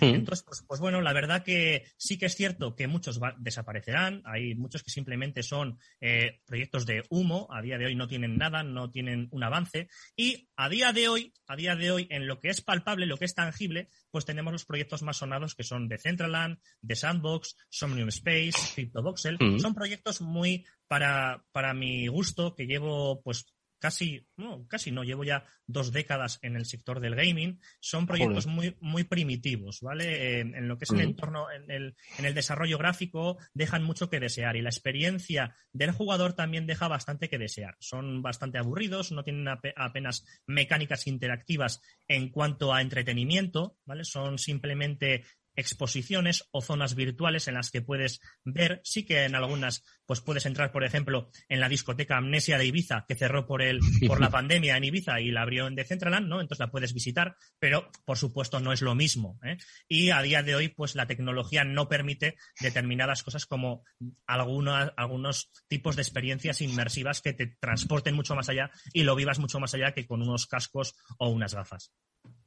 Entonces, 0.01 0.45
pues, 0.45 0.65
pues, 0.67 0.81
bueno, 0.81 1.01
la 1.01 1.13
verdad 1.13 1.43
que 1.43 1.87
sí 1.97 2.19
que 2.19 2.27
es 2.27 2.35
cierto 2.35 2.75
que 2.75 2.87
muchos 2.87 3.21
desaparecerán, 3.39 4.23
hay 4.25 4.55
muchos 4.55 4.83
que 4.83 4.91
simplemente 4.91 5.43
son 5.43 5.79
eh, 6.01 6.41
proyectos 6.47 6.87
de 6.87 7.05
humo, 7.11 7.49
a 7.51 7.63
día 7.63 7.79
de 7.79 7.87
hoy 7.87 7.95
no 7.95 8.07
tienen 8.07 8.37
nada, 8.37 8.63
no 8.63 8.91
tienen 8.91 9.29
un 9.31 9.43
avance, 9.43 9.89
y 10.17 10.49
a 10.57 10.69
día 10.69 10.93
de 10.93 11.09
hoy, 11.09 11.33
a 11.47 11.57
día 11.57 11.77
de 11.77 11.91
hoy, 11.91 12.07
en 12.11 12.27
lo 12.27 12.41
que 12.41 12.49
es 12.49 12.61
palpable, 12.61 13.07
lo 13.07 13.17
que 13.17 13.25
es 13.25 13.35
tangible, 13.35 13.89
pues 14.11 14.25
tenemos 14.25 14.53
los 14.53 14.65
proyectos 14.65 15.03
más 15.03 15.19
sonados 15.19 15.55
que 15.55 15.65
son 15.65 15.89
de 15.89 15.99
Centraland, 15.99 16.59
de 16.81 16.97
Sandbox, 16.97 17.57
Somnium 17.69 18.09
Space, 18.09 18.75
CryptoVoxel, 18.75 19.39
mm. 19.41 19.59
son 19.59 19.75
proyectos 19.75 20.21
muy 20.21 20.65
para, 20.87 21.45
para 21.53 21.75
mi 21.75 22.07
gusto, 22.07 22.55
que 22.55 22.67
llevo 22.67 23.21
pues 23.23 23.47
casi, 23.79 24.27
no, 24.37 24.67
casi 24.69 24.91
no, 24.91 25.05
llevo 25.05 25.25
ya 25.25 25.45
dos 25.67 25.93
décadas 25.93 26.39
en 26.43 26.57
el 26.57 26.65
sector 26.65 27.01
del 27.01 27.15
gaming, 27.15 27.61
son 27.81 28.07
proyectos 28.07 28.47
muy, 28.47 28.77
muy 28.81 29.05
primitivos, 29.05 29.81
¿vale? 29.81 30.41
En, 30.41 30.69
lo 30.69 30.79
que 30.79 30.85
es 30.85 30.91
el 30.91 31.01
entorno, 31.01 31.51
en 31.51 31.71
el, 31.71 31.97
en 32.19 32.25
el 32.25 32.35
desarrollo 32.35 32.79
gráfico, 32.79 33.39
dejan 33.55 33.83
mucho 33.83 34.09
que 34.09 34.21
desear 34.21 34.57
y 34.57 34.63
la 34.63 34.71
experiencia 34.71 35.57
del 35.73 35.93
jugador 35.93 36.35
también 36.35 36.67
deja 36.67 36.89
bastante 36.89 37.29
que 37.29 37.39
desear. 37.39 37.77
Son 37.81 38.23
bastante 38.23 38.59
aburridos, 38.59 39.13
no 39.13 39.25
tienen 39.25 39.49
apenas 39.49 40.25
mecánicas 40.47 41.07
interactivas 41.07 41.81
en 42.09 42.31
cuanto 42.31 42.73
a 42.73 42.83
entretenimiento, 42.83 43.79
¿vale? 43.85 44.05
Son 44.05 44.39
simplemente 44.39 45.25
exposiciones 45.57 46.49
o 46.53 46.63
zonas 46.63 46.95
virtuales 46.95 47.49
en 47.49 47.55
las 47.55 47.71
que 47.71 47.83
puedes 47.83 48.21
ver, 48.45 48.81
sí 48.85 49.05
que 49.05 49.25
en 49.25 49.35
algunas 49.35 49.83
pues 50.07 50.21
puedes 50.21 50.47
entrar, 50.47 50.71
por 50.71 50.85
ejemplo, 50.85 51.31
en 51.49 51.61
la 51.61 51.69
discoteca 51.69 52.17
Amnesia 52.17 52.59
de 52.59 52.67
Ibiza, 52.67 53.05
que 53.09 53.17
cerró 53.17 53.47
por 53.47 53.63
el, 53.63 53.81
por 54.07 54.21
la 54.21 54.31
pandemia 54.31 54.77
en 54.77 54.85
Ibiza 54.85 55.21
y 55.21 55.31
la 55.31 55.43
abrió 55.43 55.67
en 55.67 55.75
Decentraland, 55.75 56.29
¿no? 56.29 56.41
Entonces 56.41 56.61
la 56.61 56.71
puedes 56.71 56.95
visitar, 56.95 57.37
pero 57.59 57.91
por 58.05 58.19
supuesto 58.19 58.61
no 58.61 58.73
es 58.73 58.83
lo 58.83 58.95
mismo. 58.95 59.39
¿eh? 59.43 59.57
Y 59.89 60.11
a 60.11 60.23
día 60.23 60.43
de 60.43 60.55
hoy, 60.55 60.69
pues 60.69 60.95
la 60.95 61.07
tecnología 61.07 61.65
no 61.65 61.89
permite 61.89 62.37
determinadas 62.61 63.23
cosas 63.23 63.47
como 63.47 63.85
algunos, 64.27 64.93
algunos 64.97 65.51
tipos 65.69 65.97
de 65.97 66.03
experiencias 66.03 66.61
inmersivas 66.61 67.21
que 67.21 67.33
te 67.33 67.57
transporten 67.59 68.15
mucho 68.15 68.35
más 68.35 68.49
allá 68.49 68.71
y 68.93 69.03
lo 69.03 69.17
vivas 69.17 69.39
mucho 69.39 69.59
más 69.59 69.75
allá 69.75 69.93
que 69.93 70.07
con 70.07 70.23
unos 70.23 70.47
cascos 70.47 70.95
o 71.19 71.29
unas 71.29 71.55
gafas. 71.55 71.93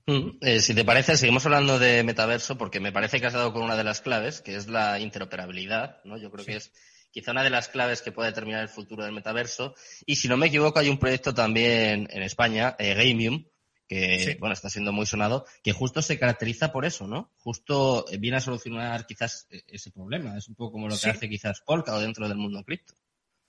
Mm, 0.09 0.37
eh, 0.41 0.59
si 0.59 0.73
te 0.73 0.83
parece, 0.83 1.15
seguimos 1.17 1.45
hablando 1.45 1.77
de 1.77 2.03
metaverso 2.03 2.57
porque 2.57 2.79
me 2.79 2.91
parece 2.91 3.19
que 3.19 3.27
has 3.27 3.33
dado 3.33 3.53
con 3.53 3.61
una 3.61 3.75
de 3.75 3.83
las 3.83 4.01
claves, 4.01 4.41
que 4.41 4.55
es 4.55 4.67
la 4.67 4.99
interoperabilidad, 4.99 6.03
¿no? 6.03 6.17
Yo 6.17 6.31
creo 6.31 6.43
que 6.43 6.55
es 6.55 6.71
quizá 7.11 7.29
una 7.31 7.43
de 7.43 7.51
las 7.51 7.69
claves 7.69 8.01
que 8.01 8.11
puede 8.11 8.29
determinar 8.29 8.63
el 8.63 8.69
futuro 8.69 9.03
del 9.03 9.13
metaverso. 9.13 9.75
Y 10.07 10.15
si 10.15 10.27
no 10.27 10.35
me 10.35 10.47
equivoco, 10.47 10.79
hay 10.79 10.89
un 10.89 10.97
proyecto 10.97 11.35
también 11.35 12.07
en 12.09 12.23
España, 12.23 12.75
eh, 12.79 12.95
Gamium, 12.95 13.45
que 13.87 14.35
bueno, 14.39 14.53
está 14.53 14.67
siendo 14.67 14.91
muy 14.91 15.05
sonado, 15.05 15.45
que 15.61 15.73
justo 15.73 16.01
se 16.01 16.17
caracteriza 16.17 16.71
por 16.71 16.85
eso, 16.85 17.05
¿no? 17.05 17.31
Justo 17.37 18.03
viene 18.19 18.37
a 18.37 18.41
solucionar 18.41 19.05
quizás 19.05 19.45
e-, 19.51 19.63
ese 19.67 19.91
problema. 19.91 20.35
Es 20.35 20.47
un 20.47 20.55
poco 20.55 20.71
como 20.71 20.87
lo 20.87 20.97
que 20.97 21.09
hace 21.11 21.29
quizás 21.29 21.61
Polka 21.61 21.93
o 21.93 21.99
dentro 21.99 22.27
del 22.27 22.37
mundo 22.37 22.63
cripto. 22.63 22.95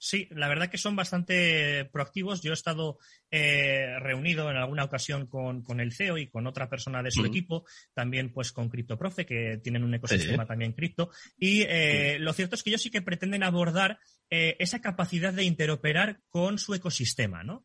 Sí, 0.02 0.28
la 0.30 0.48
verdad 0.48 0.70
que 0.70 0.78
son 0.78 0.96
bastante 0.96 1.84
proactivos. 1.92 2.40
Yo 2.40 2.52
he 2.52 2.54
estado 2.54 2.98
eh, 3.30 3.98
reunido 4.00 4.50
en 4.50 4.56
alguna 4.56 4.84
ocasión 4.84 5.26
con, 5.26 5.62
el 5.78 5.92
CEO 5.92 6.16
y 6.16 6.26
con 6.26 6.46
otra 6.46 6.70
persona 6.70 7.02
de 7.02 7.10
su 7.10 7.22
equipo, 7.26 7.66
también 7.92 8.32
pues 8.32 8.50
con 8.50 8.70
CryptoProfe, 8.70 9.26
que 9.26 9.60
tienen 9.62 9.84
un 9.84 9.92
ecosistema 9.92 10.46
también 10.46 10.72
cripto. 10.72 11.10
Y 11.36 11.64
eh, 11.68 12.16
lo 12.18 12.32
cierto 12.32 12.54
es 12.54 12.62
que 12.62 12.70
ellos 12.70 12.80
sí 12.80 12.90
que 12.90 13.02
pretenden 13.02 13.42
abordar 13.42 13.98
eh, 14.30 14.56
esa 14.58 14.80
capacidad 14.80 15.32
de 15.32 15.44
interoperar 15.44 16.20
con 16.28 16.58
su 16.58 16.74
ecosistema, 16.74 17.42
¿no? 17.42 17.64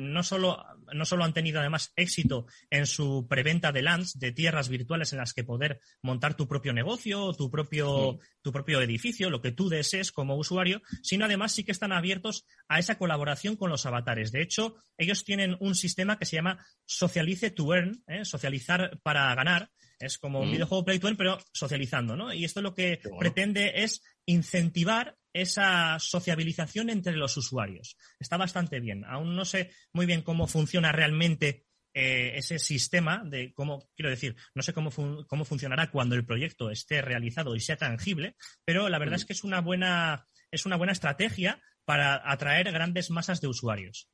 no, 0.00 0.22
solo, 0.22 0.64
no 0.94 1.04
solo 1.04 1.24
han 1.24 1.34
tenido 1.34 1.60
además 1.60 1.92
éxito 1.96 2.46
en 2.70 2.86
su 2.86 3.26
preventa 3.28 3.72
de 3.72 3.82
lands, 3.82 4.18
de 4.18 4.32
tierras 4.32 4.68
virtuales 4.68 5.12
en 5.12 5.18
las 5.18 5.34
que 5.34 5.44
poder 5.44 5.80
montar 6.02 6.34
tu 6.34 6.48
propio 6.48 6.72
negocio, 6.72 7.32
tu 7.34 7.50
propio, 7.50 8.18
tu 8.40 8.52
propio 8.52 8.80
edificio, 8.80 9.30
lo 9.30 9.42
que 9.42 9.52
tú 9.52 9.68
desees 9.68 10.12
como 10.12 10.36
usuario, 10.36 10.80
sino 11.02 11.24
además 11.24 11.52
sí 11.52 11.64
que 11.64 11.72
están 11.72 11.92
abiertos 11.92 12.46
a 12.68 12.78
esa 12.78 12.96
colaboración 12.96 13.56
con 13.56 13.70
los 13.70 13.86
avatares. 13.86 14.32
De 14.32 14.42
hecho, 14.42 14.76
ellos 14.96 15.24
tienen 15.24 15.56
un 15.60 15.74
sistema 15.74 16.18
que 16.18 16.26
se 16.26 16.36
llama 16.36 16.64
Socialice 16.86 17.50
to 17.50 17.74
Earn, 17.74 18.02
¿eh? 18.06 18.24
socializar 18.24 18.98
para 19.02 19.34
ganar. 19.34 19.70
Es 19.98 20.18
como 20.18 20.40
un 20.40 20.48
mm. 20.48 20.52
videojuego 20.52 20.84
Play 20.84 20.98
to 20.98 21.08
Earn, 21.08 21.16
pero 21.16 21.38
socializando, 21.52 22.16
¿no? 22.16 22.32
Y 22.32 22.44
esto 22.44 22.62
lo 22.62 22.74
que 22.74 23.00
pretende 23.18 23.82
es 23.84 24.02
incentivar 24.26 25.16
esa 25.34 25.98
sociabilización 25.98 26.88
entre 26.88 27.16
los 27.16 27.36
usuarios. 27.36 27.98
Está 28.18 28.36
bastante 28.38 28.80
bien. 28.80 29.04
Aún 29.04 29.36
no 29.36 29.44
sé 29.44 29.72
muy 29.92 30.06
bien 30.06 30.22
cómo 30.22 30.46
funciona 30.46 30.92
realmente 30.92 31.66
eh, 31.92 32.32
ese 32.36 32.58
sistema 32.58 33.22
de 33.24 33.52
cómo, 33.52 33.88
quiero 33.96 34.10
decir, 34.10 34.36
no 34.54 34.62
sé 34.62 34.72
cómo, 34.72 34.90
cómo 35.26 35.44
funcionará 35.44 35.90
cuando 35.90 36.14
el 36.14 36.24
proyecto 36.24 36.70
esté 36.70 37.02
realizado 37.02 37.54
y 37.54 37.60
sea 37.60 37.76
tangible, 37.76 38.36
pero 38.64 38.88
la 38.88 38.98
verdad 38.98 39.12
mm. 39.12 39.16
es 39.16 39.24
que 39.26 39.32
es 39.32 39.44
una 39.44 39.60
buena, 39.60 40.26
es 40.50 40.66
una 40.66 40.76
buena 40.76 40.92
estrategia 40.92 41.60
para 41.84 42.22
atraer 42.30 42.72
grandes 42.72 43.10
masas 43.10 43.40
de 43.40 43.48
usuarios. 43.48 44.08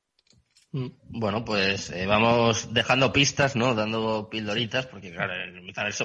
Mm. 0.73 0.89
Bueno, 1.03 1.45
pues 1.45 1.91
eh, 1.91 2.07
vamos 2.07 2.73
dejando 2.73 3.13
pistas, 3.13 3.57
¿no? 3.57 3.75
Dando 3.75 4.29
pildoritas, 4.31 4.87
porque 4.87 5.13
claro, 5.13 5.35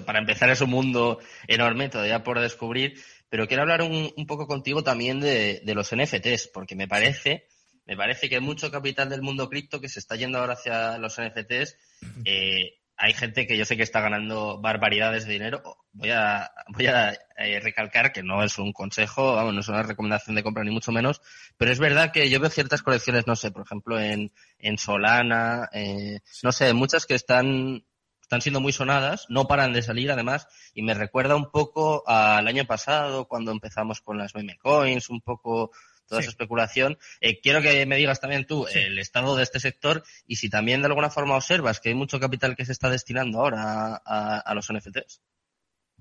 para 0.05 0.19
empezar 0.19 0.49
es 0.49 0.61
un 0.61 0.71
mundo 0.71 1.19
enorme 1.47 1.89
todavía 1.89 2.23
por 2.23 2.39
descubrir, 2.39 2.99
pero 3.35 3.49
quiero 3.49 3.63
hablar 3.63 3.81
un, 3.81 4.25
poco 4.27 4.47
contigo 4.47 4.81
también 4.81 5.19
de, 5.19 5.61
los 5.75 5.93
NFTs, 5.93 6.51
porque 6.53 6.73
me 6.73 6.87
parece, 6.87 7.49
me 7.85 7.97
parece 7.97 8.29
que 8.29 8.35
hay 8.35 8.41
mucho 8.41 8.71
capital 8.71 9.09
del 9.09 9.23
mundo 9.23 9.49
cripto 9.49 9.81
que 9.81 9.89
se 9.89 9.99
está 9.99 10.15
yendo 10.15 10.37
ahora 10.37 10.53
hacia 10.53 10.97
los 10.99 11.19
NFTs. 11.19 11.77
Eh, 12.23 12.75
hay 12.95 13.13
gente 13.13 13.45
que 13.45 13.57
yo 13.57 13.65
sé 13.65 13.75
que 13.75 13.83
está 13.83 13.99
ganando 13.99 14.61
barbaridades 14.61 15.25
de 15.25 15.33
dinero. 15.33 15.61
Voy 15.91 16.11
a, 16.11 16.49
voy 16.69 16.87
a 16.87 17.11
eh, 17.37 17.59
recalcar 17.59 18.13
que 18.13 18.23
no 18.23 18.41
es 18.41 18.57
un 18.57 18.71
consejo, 18.71 19.35
vamos, 19.35 19.53
no 19.53 19.59
es 19.59 19.67
una 19.67 19.83
recomendación 19.83 20.37
de 20.37 20.43
compra 20.43 20.63
ni 20.63 20.71
mucho 20.71 20.93
menos, 20.93 21.21
pero 21.57 21.73
es 21.73 21.79
verdad 21.79 22.13
que 22.13 22.29
yo 22.29 22.39
veo 22.39 22.49
ciertas 22.49 22.83
colecciones, 22.83 23.27
no 23.27 23.35
sé, 23.35 23.51
por 23.51 23.63
ejemplo 23.63 23.99
en, 23.99 24.31
en 24.59 24.77
Solana, 24.77 25.67
eh, 25.73 26.21
no 26.41 26.53
sé, 26.53 26.73
muchas 26.73 27.05
que 27.05 27.15
están, 27.15 27.83
están 28.25 28.41
siendo 28.41 28.59
muy 28.59 28.73
sonadas, 28.73 29.27
no 29.29 29.47
paran 29.47 29.71
de 29.71 29.83
salir 29.83 30.11
además, 30.11 30.47
y 30.73 30.81
me 30.81 30.95
recuerda 30.95 31.35
un 31.35 31.51
poco 31.51 32.03
al 32.07 32.47
año 32.47 32.65
pasado 32.65 33.27
cuando 33.27 33.51
empezamos 33.51 34.01
con 34.01 34.17
las 34.17 34.33
meme 34.33 34.57
coins, 34.57 35.09
un 35.09 35.21
poco 35.21 35.71
toda 36.07 36.21
esa 36.21 36.31
especulación. 36.31 36.97
Eh, 37.21 37.39
quiero 37.39 37.61
que 37.61 37.85
me 37.85 37.97
digas 37.97 38.19
también 38.19 38.45
tú 38.45 38.65
el 38.67 38.97
estado 38.97 39.35
de 39.35 39.43
este 39.43 39.59
sector 39.59 40.03
y 40.25 40.37
si 40.37 40.49
también 40.49 40.81
de 40.81 40.87
alguna 40.87 41.11
forma 41.11 41.35
observas 41.35 41.79
que 41.79 41.89
hay 41.89 41.95
mucho 41.95 42.19
capital 42.19 42.55
que 42.55 42.65
se 42.65 42.71
está 42.71 42.89
destinando 42.89 43.39
ahora 43.39 43.95
a 43.95 44.53
los 44.55 44.71
NFTs. 44.71 45.21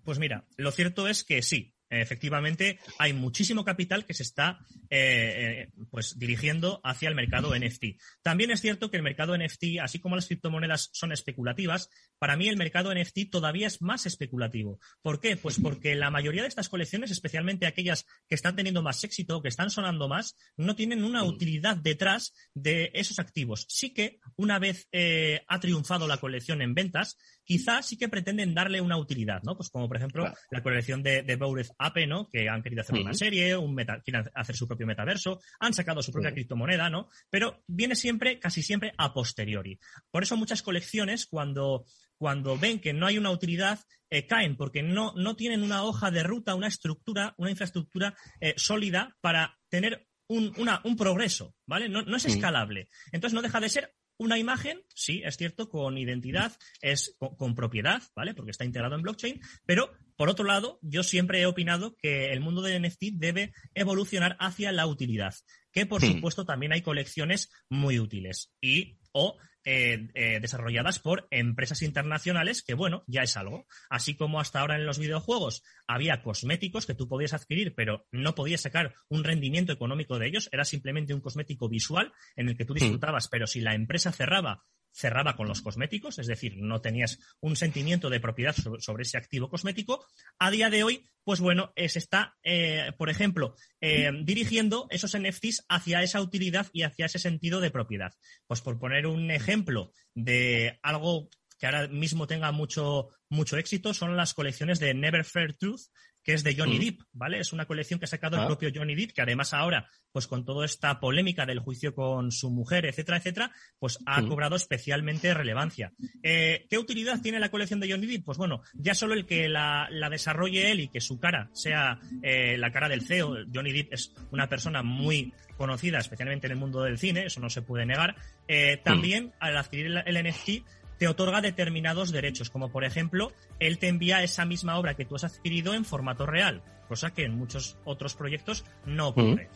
Pues 0.03 0.19
mira, 0.19 0.45
lo 0.57 0.71
cierto 0.71 1.09
es 1.09 1.25
que 1.25 1.43
sí, 1.43 1.74
efectivamente 2.01 2.79
hay 2.99 3.13
muchísimo 3.13 3.65
capital 3.65 4.05
que 4.05 4.15
se 4.15 4.23
está 4.23 4.59
eh, 4.91 5.67
eh, 5.69 5.85
pues 5.91 6.19
dirigiendo 6.19 6.81
hacia 6.85 7.09
el 7.09 7.15
mercado 7.15 7.55
NFT. 7.57 8.01
También 8.23 8.51
es 8.51 8.61
cierto 8.61 8.91
que 8.91 8.97
el 8.97 9.03
mercado 9.03 9.37
NFT, 9.37 9.81
así 9.83 9.99
como 9.99 10.17
las 10.17 10.27
criptomonedas 10.27 10.91
son 10.93 11.13
especulativas, 11.13 11.91
para 12.19 12.37
mí 12.37 12.49
el 12.49 12.57
mercado 12.57 12.95
NFT 12.95 13.31
todavía 13.31 13.67
es 13.67 13.83
más 13.83 14.07
especulativo. 14.07 14.79
¿Por 15.03 15.21
qué? 15.21 15.37
Pues 15.37 15.59
porque 15.61 15.95
la 15.95 16.11
mayoría 16.11 16.43
de 16.43 16.49
estas 16.49 16.69
colecciones, 16.69 17.11
especialmente 17.11 17.67
aquellas 17.67 18.07
que 18.29 18.35
están 18.35 18.57
teniendo 18.57 18.83
más 18.83 19.03
éxito, 19.05 19.43
que 19.43 19.49
están 19.49 19.71
sonando 19.71 20.09
más, 20.09 20.37
no 20.57 20.75
tienen 20.77 21.05
una 21.05 21.25
utilidad 21.25 21.77
detrás 21.77 22.35
de 22.55 22.91
esos 22.95 23.19
activos. 23.19 23.67
Sí 23.69 23.93
que 23.93 24.21
una 24.37 24.59
vez 24.59 24.89
eh, 24.93 25.43
ha 25.49 25.61
triunfado 25.61 26.07
la 26.07 26.19
colección 26.19 26.63
en 26.63 26.75
ventas, 26.75 27.19
quizás 27.45 27.87
sí 27.87 27.97
que 27.97 28.09
pretenden 28.09 28.55
darle 28.55 28.81
una 28.81 28.97
utilidad, 28.97 29.43
¿no? 29.43 29.57
Pues 29.57 29.71
como 29.71 29.89
por 29.89 29.97
ejemplo 29.97 30.33
la 30.51 30.63
colección 30.63 31.03
de, 31.03 31.23
de 31.23 31.39
Ape, 31.79 32.07
¿no? 32.07 32.29
Que 32.31 32.49
han 32.49 32.63
querido 32.63 32.83
hacer 32.83 32.99
una 32.99 33.15
serie, 33.15 33.57
un 33.57 33.75
quieren 33.75 34.25
hacer 34.35 34.57
su 34.57 34.67
propio 34.67 34.87
metaverso, 34.87 35.41
han 35.61 35.75
sacado 35.75 36.03
su 36.03 36.13
propia 36.13 36.33
criptomoneda, 36.33 36.91
¿no? 36.91 37.09
Pero 37.31 37.63
viene 37.67 37.95
siempre, 37.95 38.39
casi 38.39 38.63
siempre, 38.63 38.93
a 38.97 39.13
posteriori. 39.13 39.79
Por 40.11 40.23
eso 40.23 40.37
muchas 40.37 40.63
colecciones, 40.63 41.27
cuando, 41.27 41.85
cuando 42.17 42.59
ven 42.59 42.81
que 42.81 42.93
no 42.93 43.07
hay 43.07 43.19
una 43.19 43.31
utilidad, 43.31 43.81
eh, 44.11 44.27
caen, 44.27 44.57
porque 44.57 44.83
no, 44.83 45.13
no 45.17 45.37
tienen 45.37 45.63
una 45.63 45.83
hoja 45.83 46.11
de 46.11 46.23
ruta, 46.23 46.55
una 46.55 46.69
estructura, 46.69 47.35
una 47.37 47.51
infraestructura 47.51 48.15
eh, 48.41 48.55
sólida 48.57 49.17
para 49.21 49.59
tener 49.69 50.07
un, 50.29 50.55
un, 50.85 50.97
progreso, 50.97 51.55
¿vale? 51.67 51.89
No, 51.89 52.03
no 52.03 52.17
es 52.17 52.25
escalable. 52.25 52.89
Entonces 53.13 53.35
no 53.35 53.43
deja 53.43 53.61
de 53.61 53.69
ser 53.69 53.95
una 54.17 54.39
imagen, 54.39 54.81
sí, 54.95 55.23
es 55.25 55.37
cierto, 55.37 55.69
con 55.69 55.99
identidad, 55.99 56.57
es 56.81 57.17
con, 57.19 57.55
propiedad, 57.55 58.03
¿vale? 58.15 58.35
Porque 58.35 58.51
está 58.51 58.65
integrado 58.65 58.95
en 58.95 59.03
blockchain, 59.03 59.41
pero 59.67 59.93
por 60.17 60.29
otro 60.29 60.45
lado, 60.45 60.79
yo 60.83 61.03
siempre 61.03 61.41
he 61.41 61.47
opinado 61.47 61.97
que 61.97 62.33
el 62.33 62.41
mundo 62.41 62.63
del 62.63 62.83
NFT 62.83 63.15
debe 63.15 63.53
evolucionar 63.75 64.37
hacia 64.39 64.73
la 64.73 64.87
utilidad, 64.87 65.35
que 65.73 65.87
por 65.87 66.01
supuesto 66.01 66.45
también 66.45 66.73
hay 66.73 66.83
colecciones 66.83 67.51
muy 67.69 67.99
útiles 67.99 68.53
y 68.61 68.99
o 69.13 69.37
eh, 69.65 70.09
eh, 70.15 70.41
desarrolladas 70.41 70.99
por 70.99 71.27
empresas 71.31 71.83
internacionales, 71.83 72.63
que 72.63 72.75
bueno, 72.75 73.05
ya 73.07 73.23
es 73.23 73.37
algo. 73.37 73.67
Así 73.89 74.15
como 74.15 74.41
hasta 74.41 74.61
ahora 74.61 74.77
en 74.77 74.87
los 74.87 74.99
videojuegos 74.99 75.63
había 75.87 76.23
cosméticos 76.23 76.87
que 76.87 76.95
tú 76.95 77.09
podías 77.09 77.35
adquirir, 77.35 77.75
pero 77.75 78.07
no 78.13 78.35
podías 78.35 78.61
sacar 78.61 78.95
un 79.09 79.25
rendimiento 79.25 79.73
económico 79.73 80.19
de 80.19 80.29
ellos, 80.29 80.49
era 80.53 80.65
simplemente 80.65 81.15
un 81.15 81.21
cosmético 81.21 81.69
visual 81.69 82.13
en 82.37 82.49
el 82.49 82.57
que 82.57 82.65
tú 82.65 82.75
disfrutabas, 82.75 83.29
pero 83.29 83.47
si 83.47 83.61
la 83.61 83.75
empresa 83.75 84.13
cerraba 84.13 84.65
cerraba 84.95 85.37
con 85.37 85.49
los 85.49 85.61
cosméticos, 85.61 86.19
es 86.19 86.27
decir, 86.27 86.57
no 86.57 86.81
tenías 86.81 87.19
un 87.41 87.57
sentimiento 87.57 88.11
de 88.11 88.21
propiedad 88.21 88.55
sobre, 88.79 89.03
ese 89.03 89.19
activo 89.19 89.51
cosmético. 89.51 90.07
A 90.39 90.51
día 90.51 90.71
de 90.71 90.85
hoy, 90.85 91.09
pues 91.25 91.41
bueno, 91.41 91.73
se 91.77 91.99
está, 91.99 92.37
eh, 92.43 92.93
por 92.97 93.11
ejemplo, 93.11 93.57
eh, 93.81 94.13
dirigiendo 94.23 94.87
esos 94.91 95.17
NFTs 95.19 95.65
hacia 95.69 96.03
esa 96.03 96.21
utilidad 96.21 96.69
y 96.73 96.83
hacia 96.83 97.07
ese 97.07 97.19
sentido 97.19 97.61
de 97.61 97.71
propiedad. 97.71 98.13
Pues 98.47 98.61
por 98.61 98.79
poner 98.79 99.07
un 99.07 99.31
ejemplo 99.31 99.93
de 100.15 100.79
algo 100.83 101.29
que 101.59 101.67
ahora 101.67 101.89
mismo 101.89 102.27
tenga 102.27 102.53
mucho, 102.53 103.09
mucho 103.29 103.57
éxito, 103.57 103.95
son 103.95 104.17
las 104.17 104.35
colecciones 104.35 104.79
de 104.81 104.95
Never 104.95 105.25
Fair 105.25 105.55
Truth, 105.55 105.83
que 106.25 106.33
es 106.33 106.43
de 106.43 106.57
Johnny 106.57 106.79
mm. 106.79 106.83
Depp, 106.83 107.01
¿vale? 107.13 107.39
Es 107.39 107.53
una 107.53 107.67
colección 107.67 108.01
que 108.01 108.07
ha 108.07 108.09
sacado 108.09 108.37
el 108.37 108.43
ah. 108.43 108.47
propio 108.47 108.71
Johnny 108.75 108.95
Depp, 108.95 109.13
que 109.13 109.23
además 109.23 109.53
ahora, 109.53 109.89
pues 110.11 110.27
con 110.27 110.45
toda 110.45 110.65
esta 110.65 110.99
polémica 110.99 111.45
del 111.45 111.61
juicio 111.61 111.95
con 111.95 112.33
su 112.33 112.51
mujer, 112.51 112.87
etcétera, 112.87 113.19
etcétera, 113.19 113.53
pues 113.79 113.99
ha 114.07 114.23
mm. 114.23 114.29
cobrado 114.29 114.57
especialmente 114.57 115.35
relevancia. 115.35 115.93
Eh, 116.23 116.67
¿Qué 116.69 116.79
utilidad 116.79 117.21
tiene 117.21 117.39
la 117.39 117.51
colección 117.51 117.79
de 117.79 117.91
Johnny 117.91 118.07
Depp? 118.07 118.25
Pues 118.25 118.39
bueno, 118.39 118.63
ya 118.73 118.95
solo 118.95 119.15
el 119.15 119.27
que 119.27 119.49
la, 119.49 119.89
desarrolle 120.11 120.71
él 120.71 120.81
y 120.81 120.89
que 120.89 121.01
su 121.01 121.19
cara 121.19 121.51
sea 121.53 122.01
eh, 122.23 122.57
la 122.59 122.73
cara 122.73 122.89
del 122.89 123.03
CEO. 123.03 123.37
Johnny 123.53 123.73
Depp 123.73 123.93
es 123.93 124.15
una 124.31 124.49
persona 124.49 124.83
muy 124.83 125.33
conocida, 125.57 125.99
especialmente 125.99 126.47
en 126.47 126.53
el 126.53 126.59
mundo 126.59 126.83
del 126.83 126.99
cine, 126.99 127.27
eso 127.27 127.41
no 127.41 127.51
se 127.51 127.63
puede 127.63 127.87
negar. 127.87 128.17
Eh, 128.49 128.81
también, 128.83 129.27
mm. 129.27 129.33
al 129.41 129.57
adquirir 129.57 130.03
el 130.05 130.29
NFT, 130.29 130.65
te 131.05 131.09
otorga 131.09 131.43
determinados 131.43 132.13
derechos, 132.13 132.49
como 132.49 132.71
por 132.71 132.83
ejemplo, 132.83 133.31
él 133.59 133.77
te 133.77 133.89
envía 133.89 134.23
esa 134.23 134.47
misma 134.47 134.79
obra 134.79 134.95
que 134.95 135.05
tú 135.05 135.17
has 135.17 135.25
adquirido 135.25 135.75
en 135.75 135.85
formato 135.85 136.25
real, 136.25 136.63
cosa 136.89 137.11
que 137.11 137.25
en 137.25 137.37
muchos 137.37 137.77
otros 137.85 138.15
proyectos 138.15 138.65
no 138.87 139.09
ocurre. 139.09 139.51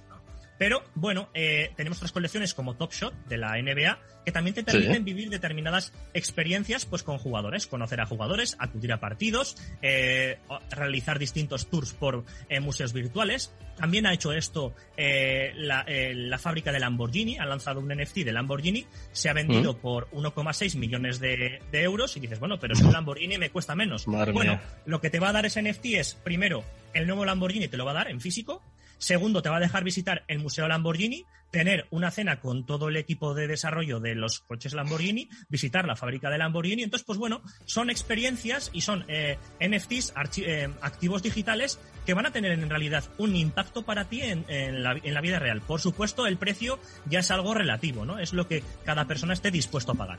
Pero 0.59 0.83
bueno, 0.95 1.29
eh, 1.35 1.71
tenemos 1.77 1.99
otras 1.99 2.13
colecciones 2.13 2.53
como 2.53 2.75
Top 2.75 2.93
Shot 2.93 3.15
de 3.29 3.39
la 3.39 3.53
NBA 3.63 3.99
que 4.25 4.33
también 4.33 4.55
te 4.55 4.63
permiten 4.63 5.05
vivir 5.05 5.31
determinadas 5.31 5.95
experiencias 6.13 6.85
pues 6.85 7.03
con 7.03 7.17
jugadores, 7.17 7.67
conocer 7.67 8.01
a 8.03 8.07
jugadores, 8.07 8.57
acudir 8.59 8.93
a 8.93 9.01
partidos, 9.01 9.57
eh, 9.81 10.39
realizar 10.71 11.19
distintos 11.19 11.71
tours 11.71 11.95
por 11.95 12.25
eh, 12.51 12.61
museos 12.61 12.93
virtuales. 12.93 13.55
También 13.77 14.07
ha 14.07 14.13
hecho 14.13 14.33
esto 14.33 14.75
la, 14.97 16.39
fábrica 16.39 16.73
de 16.73 16.81
Lamborghini, 16.81 17.39
ha 17.39 17.47
lanzado 17.47 17.81
un 17.81 17.89
NFT 17.89 18.17
de 18.17 18.33
Lamborghini, 18.33 18.85
se 19.13 19.31
ha 19.31 19.33
vendido 19.33 19.75
mm. 19.75 19.77
por 19.77 20.11
1,6 20.11 20.77
millones 20.77 21.21
de, 21.21 21.61
euros 21.73 22.17
y 22.17 22.21
dices, 22.21 22.39
bueno, 22.39 22.59
pero 22.59 22.75
es 22.75 22.81
un 22.83 22.93
Lamborghini 22.93 23.39
me 23.39 23.51
cuesta 23.51 23.75
menos. 23.77 24.05
bueno, 24.05 24.61
lo 24.85 25.01
que 25.01 25.09
te 25.09 25.21
va 25.21 25.31
a 25.31 25.33
dar 25.33 25.47
ese 25.47 25.63
NFT 25.63 25.87
es, 25.95 26.15
primero, 26.15 26.65
el 26.93 27.07
nuevo 27.07 27.25
Lamborghini 27.25 27.69
te 27.69 27.77
lo 27.77 27.85
va 27.85 27.93
a 27.93 27.95
dar 27.95 28.11
en 28.11 28.21
físico, 28.21 28.63
Segundo, 28.99 29.43
te 29.43 29.49
va 29.49 29.57
a 29.57 29.61
dejar 29.61 29.85
visitar 29.85 30.25
el 30.29 30.41
Museo 30.41 30.69
Lamborghini, 30.69 31.25
tener 31.51 31.87
una 31.91 32.11
cena 32.11 32.41
con 32.41 32.67
todo 32.67 32.89
el 32.89 32.97
equipo 32.97 33.35
de 33.35 33.47
desarrollo 33.47 34.01
de 34.01 34.15
los 34.15 34.41
coches 34.41 34.75
Lamborghini, 34.75 35.29
visitar 35.49 35.87
la 35.87 35.97
fábrica 35.97 36.31
de 36.31 36.39
Lamborghini. 36.39 36.83
Entonces, 36.83 37.07
pues 37.07 37.19
bueno, 37.19 37.43
son 37.65 37.91
experiencias 37.91 38.71
y 38.73 38.83
son 38.83 39.05
eh, 39.09 39.39
NFTs, 39.61 40.13
eh, 40.39 40.69
activos 40.83 41.23
digitales, 41.23 41.79
que 42.05 42.15
van 42.15 42.27
a 42.27 42.33
tener 42.33 42.53
en 42.53 42.69
realidad 42.69 43.05
un 43.19 43.37
impacto 43.37 43.83
para 43.83 44.09
ti 44.09 44.23
en, 44.23 44.83
la, 44.83 45.21
vida 45.21 45.39
real. 45.39 45.61
Por 45.61 45.81
supuesto, 45.81 46.27
el 46.27 46.39
precio 46.39 46.79
ya 47.07 47.21
es 47.21 47.31
algo 47.31 47.55
relativo, 47.55 48.05
¿no? 48.05 48.19
Es 48.19 48.33
lo 48.33 48.49
que 48.49 48.63
cada 48.85 49.07
persona 49.07 49.35
esté 49.35 49.51
dispuesto 49.51 49.93
a 49.93 49.95
pagar. 49.95 50.19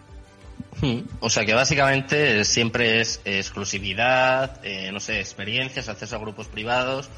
O 1.20 1.30
sea 1.30 1.46
que 1.46 1.54
básicamente 1.54 2.46
siempre 2.46 3.02
es 3.02 3.22
exclusividad, 3.26 4.64
eh, 4.64 4.92
no 4.92 5.00
sé, 5.00 5.20
experiencias, 5.20 5.90
acceso 5.90 6.16
a 6.16 6.20
grupos 6.20 6.48
privados, 6.48 7.10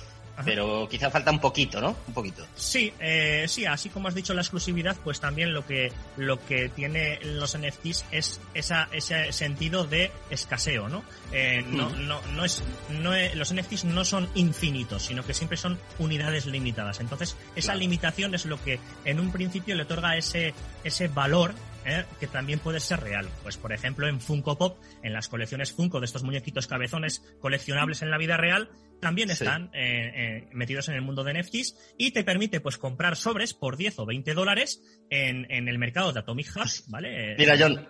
pero 0.43 0.87
quizá 0.89 1.09
falta 1.09 1.31
un 1.31 1.39
poquito, 1.39 1.81
¿no? 1.81 1.95
Un 2.07 2.13
poquito. 2.13 2.45
Sí, 2.55 2.91
eh, 2.99 3.45
sí, 3.47 3.65
así 3.65 3.89
como 3.89 4.07
has 4.07 4.15
dicho 4.15 4.33
la 4.33 4.41
exclusividad, 4.41 4.95
pues 5.03 5.19
también 5.19 5.53
lo 5.53 5.65
que 5.65 5.91
lo 6.17 6.43
que 6.45 6.69
tiene 6.69 7.19
los 7.23 7.57
NFTs 7.57 8.05
es 8.11 8.39
esa, 8.53 8.87
ese 8.91 9.31
sentido 9.31 9.85
de 9.85 10.11
escaseo, 10.29 10.89
¿no? 10.89 11.03
Eh, 11.31 11.63
no, 11.67 11.89
no, 11.89 12.21
no 12.33 12.45
es, 12.45 12.63
no 12.89 13.11
los 13.35 13.53
NFTs 13.53 13.85
no 13.85 14.05
son 14.05 14.29
infinitos, 14.35 15.03
sino 15.03 15.23
que 15.25 15.33
siempre 15.33 15.57
son 15.57 15.79
unidades 15.99 16.45
limitadas. 16.45 16.99
Entonces, 16.99 17.35
esa 17.55 17.75
limitación 17.75 18.35
es 18.35 18.45
lo 18.45 18.61
que 18.63 18.79
en 19.05 19.19
un 19.19 19.31
principio 19.31 19.75
le 19.75 19.83
otorga 19.83 20.17
ese, 20.17 20.53
ese 20.83 21.07
valor 21.07 21.53
¿eh? 21.85 22.05
que 22.19 22.27
también 22.27 22.59
puede 22.59 22.79
ser 22.79 22.99
real. 22.99 23.27
Pues, 23.43 23.57
por 23.57 23.73
ejemplo, 23.73 24.07
en 24.07 24.19
Funko 24.19 24.57
Pop, 24.57 24.77
en 25.03 25.13
las 25.13 25.27
colecciones 25.27 25.71
Funko 25.71 25.99
de 25.99 26.05
estos 26.05 26.23
muñequitos 26.23 26.67
cabezones 26.67 27.21
coleccionables 27.39 28.01
en 28.01 28.11
la 28.11 28.17
vida 28.17 28.37
real, 28.37 28.69
también 28.99 29.31
están 29.31 29.71
eh, 29.73 30.11
eh, 30.15 30.47
metidos 30.51 30.87
en 30.89 30.95
el 30.95 31.01
mundo 31.01 31.23
de 31.23 31.41
NFTs 31.41 31.95
y 31.97 32.11
te 32.11 32.23
permite 32.23 32.61
pues 32.61 32.77
comprar 32.77 33.15
sobres 33.15 33.53
por 33.53 33.75
10 33.75 33.99
o 33.99 34.05
20 34.05 34.33
dólares 34.33 34.81
en, 35.09 35.45
el 35.49 35.79
mercado 35.79 36.13
de 36.13 36.19
Atomic 36.19 36.55
Hash, 36.55 36.81
¿vale? 36.87 37.35
Mira, 37.37 37.55
John, 37.57 37.87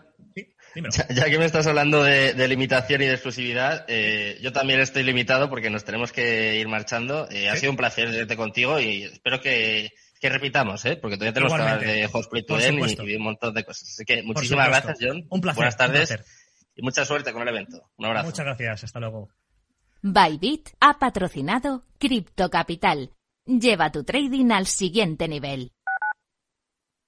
ya, 1.09 1.25
que 1.25 1.37
me 1.37 1.45
estás 1.45 1.67
hablando 1.67 2.01
de, 2.03 2.47
limitación 2.47 3.01
y 3.01 3.07
de 3.07 3.13
exclusividad, 3.13 3.85
yo 4.41 4.53
también 4.53 4.79
estoy 4.79 5.03
limitado 5.03 5.49
porque 5.49 5.69
nos 5.69 5.83
tenemos 5.83 6.13
que 6.13 6.57
ir 6.59 6.67
marchando. 6.69 7.27
Ha 7.27 7.55
sido 7.57 7.71
un 7.71 7.77
placer 7.77 8.09
verte 8.09 8.37
contigo 8.37 8.79
y 8.79 9.03
espero 9.03 9.41
que 9.41 9.91
que 10.21 10.29
repitamos, 10.29 10.85
¿eh? 10.85 10.97
porque 10.97 11.17
todavía 11.17 11.33
tenemos 11.33 11.53
que 11.53 11.61
hablar 11.61 11.79
de 11.79 12.07
Hotsplit 12.07 12.45
to 12.45 12.59
y, 12.59 13.15
un 13.15 13.23
montón 13.23 13.55
de 13.55 13.65
cosas. 13.65 13.89
Así 13.89 14.05
que 14.05 14.21
muchísimas 14.21 14.67
gracias, 14.67 14.99
John. 15.01 15.25
Un 15.29 15.41
placer. 15.41 15.57
Buenas 15.57 15.77
tardes 15.77 16.15
y 16.75 16.81
mucha 16.83 17.03
suerte 17.05 17.33
con 17.33 17.41
el 17.41 17.47
evento. 17.47 17.89
Un 17.97 18.05
abrazo. 18.05 18.27
Muchas 18.27 18.45
gracias. 18.45 18.83
Hasta 18.83 18.99
luego. 18.99 19.29
Bybit 20.03 20.69
ha 20.79 20.99
patrocinado 20.99 21.85
Crypto 21.97 22.51
Capital. 22.51 23.11
Lleva 23.45 23.91
tu 23.91 24.03
trading 24.03 24.51
al 24.51 24.67
siguiente 24.67 25.27
nivel. 25.27 25.71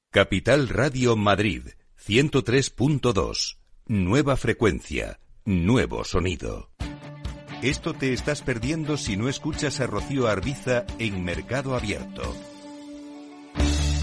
Capital 0.09 0.67
Radio 0.67 1.15
Madrid 1.15 1.67
103.2. 2.03 3.57
Nueva 3.85 4.37
frecuencia. 4.37 5.19
Nuevo 5.45 6.03
sonido. 6.03 6.71
Esto 7.61 7.93
te 7.93 8.11
estás 8.11 8.41
perdiendo 8.41 8.97
si 8.97 9.17
no 9.17 9.29
escuchas 9.29 9.79
a 9.79 9.87
Rocío 9.87 10.27
Arbiza 10.27 10.85
en 10.97 11.23
Mercado 11.23 11.75
Abierto. 11.75 12.52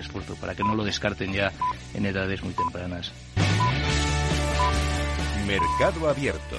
esfuerzo 0.00 0.36
para 0.36 0.54
que 0.54 0.64
no 0.64 0.74
lo 0.74 0.84
descarten 0.84 1.32
ya 1.32 1.52
en 1.94 2.06
edades 2.06 2.42
muy 2.42 2.54
tempranas. 2.54 3.12
Mercado 5.46 6.08
Abierto 6.08 6.56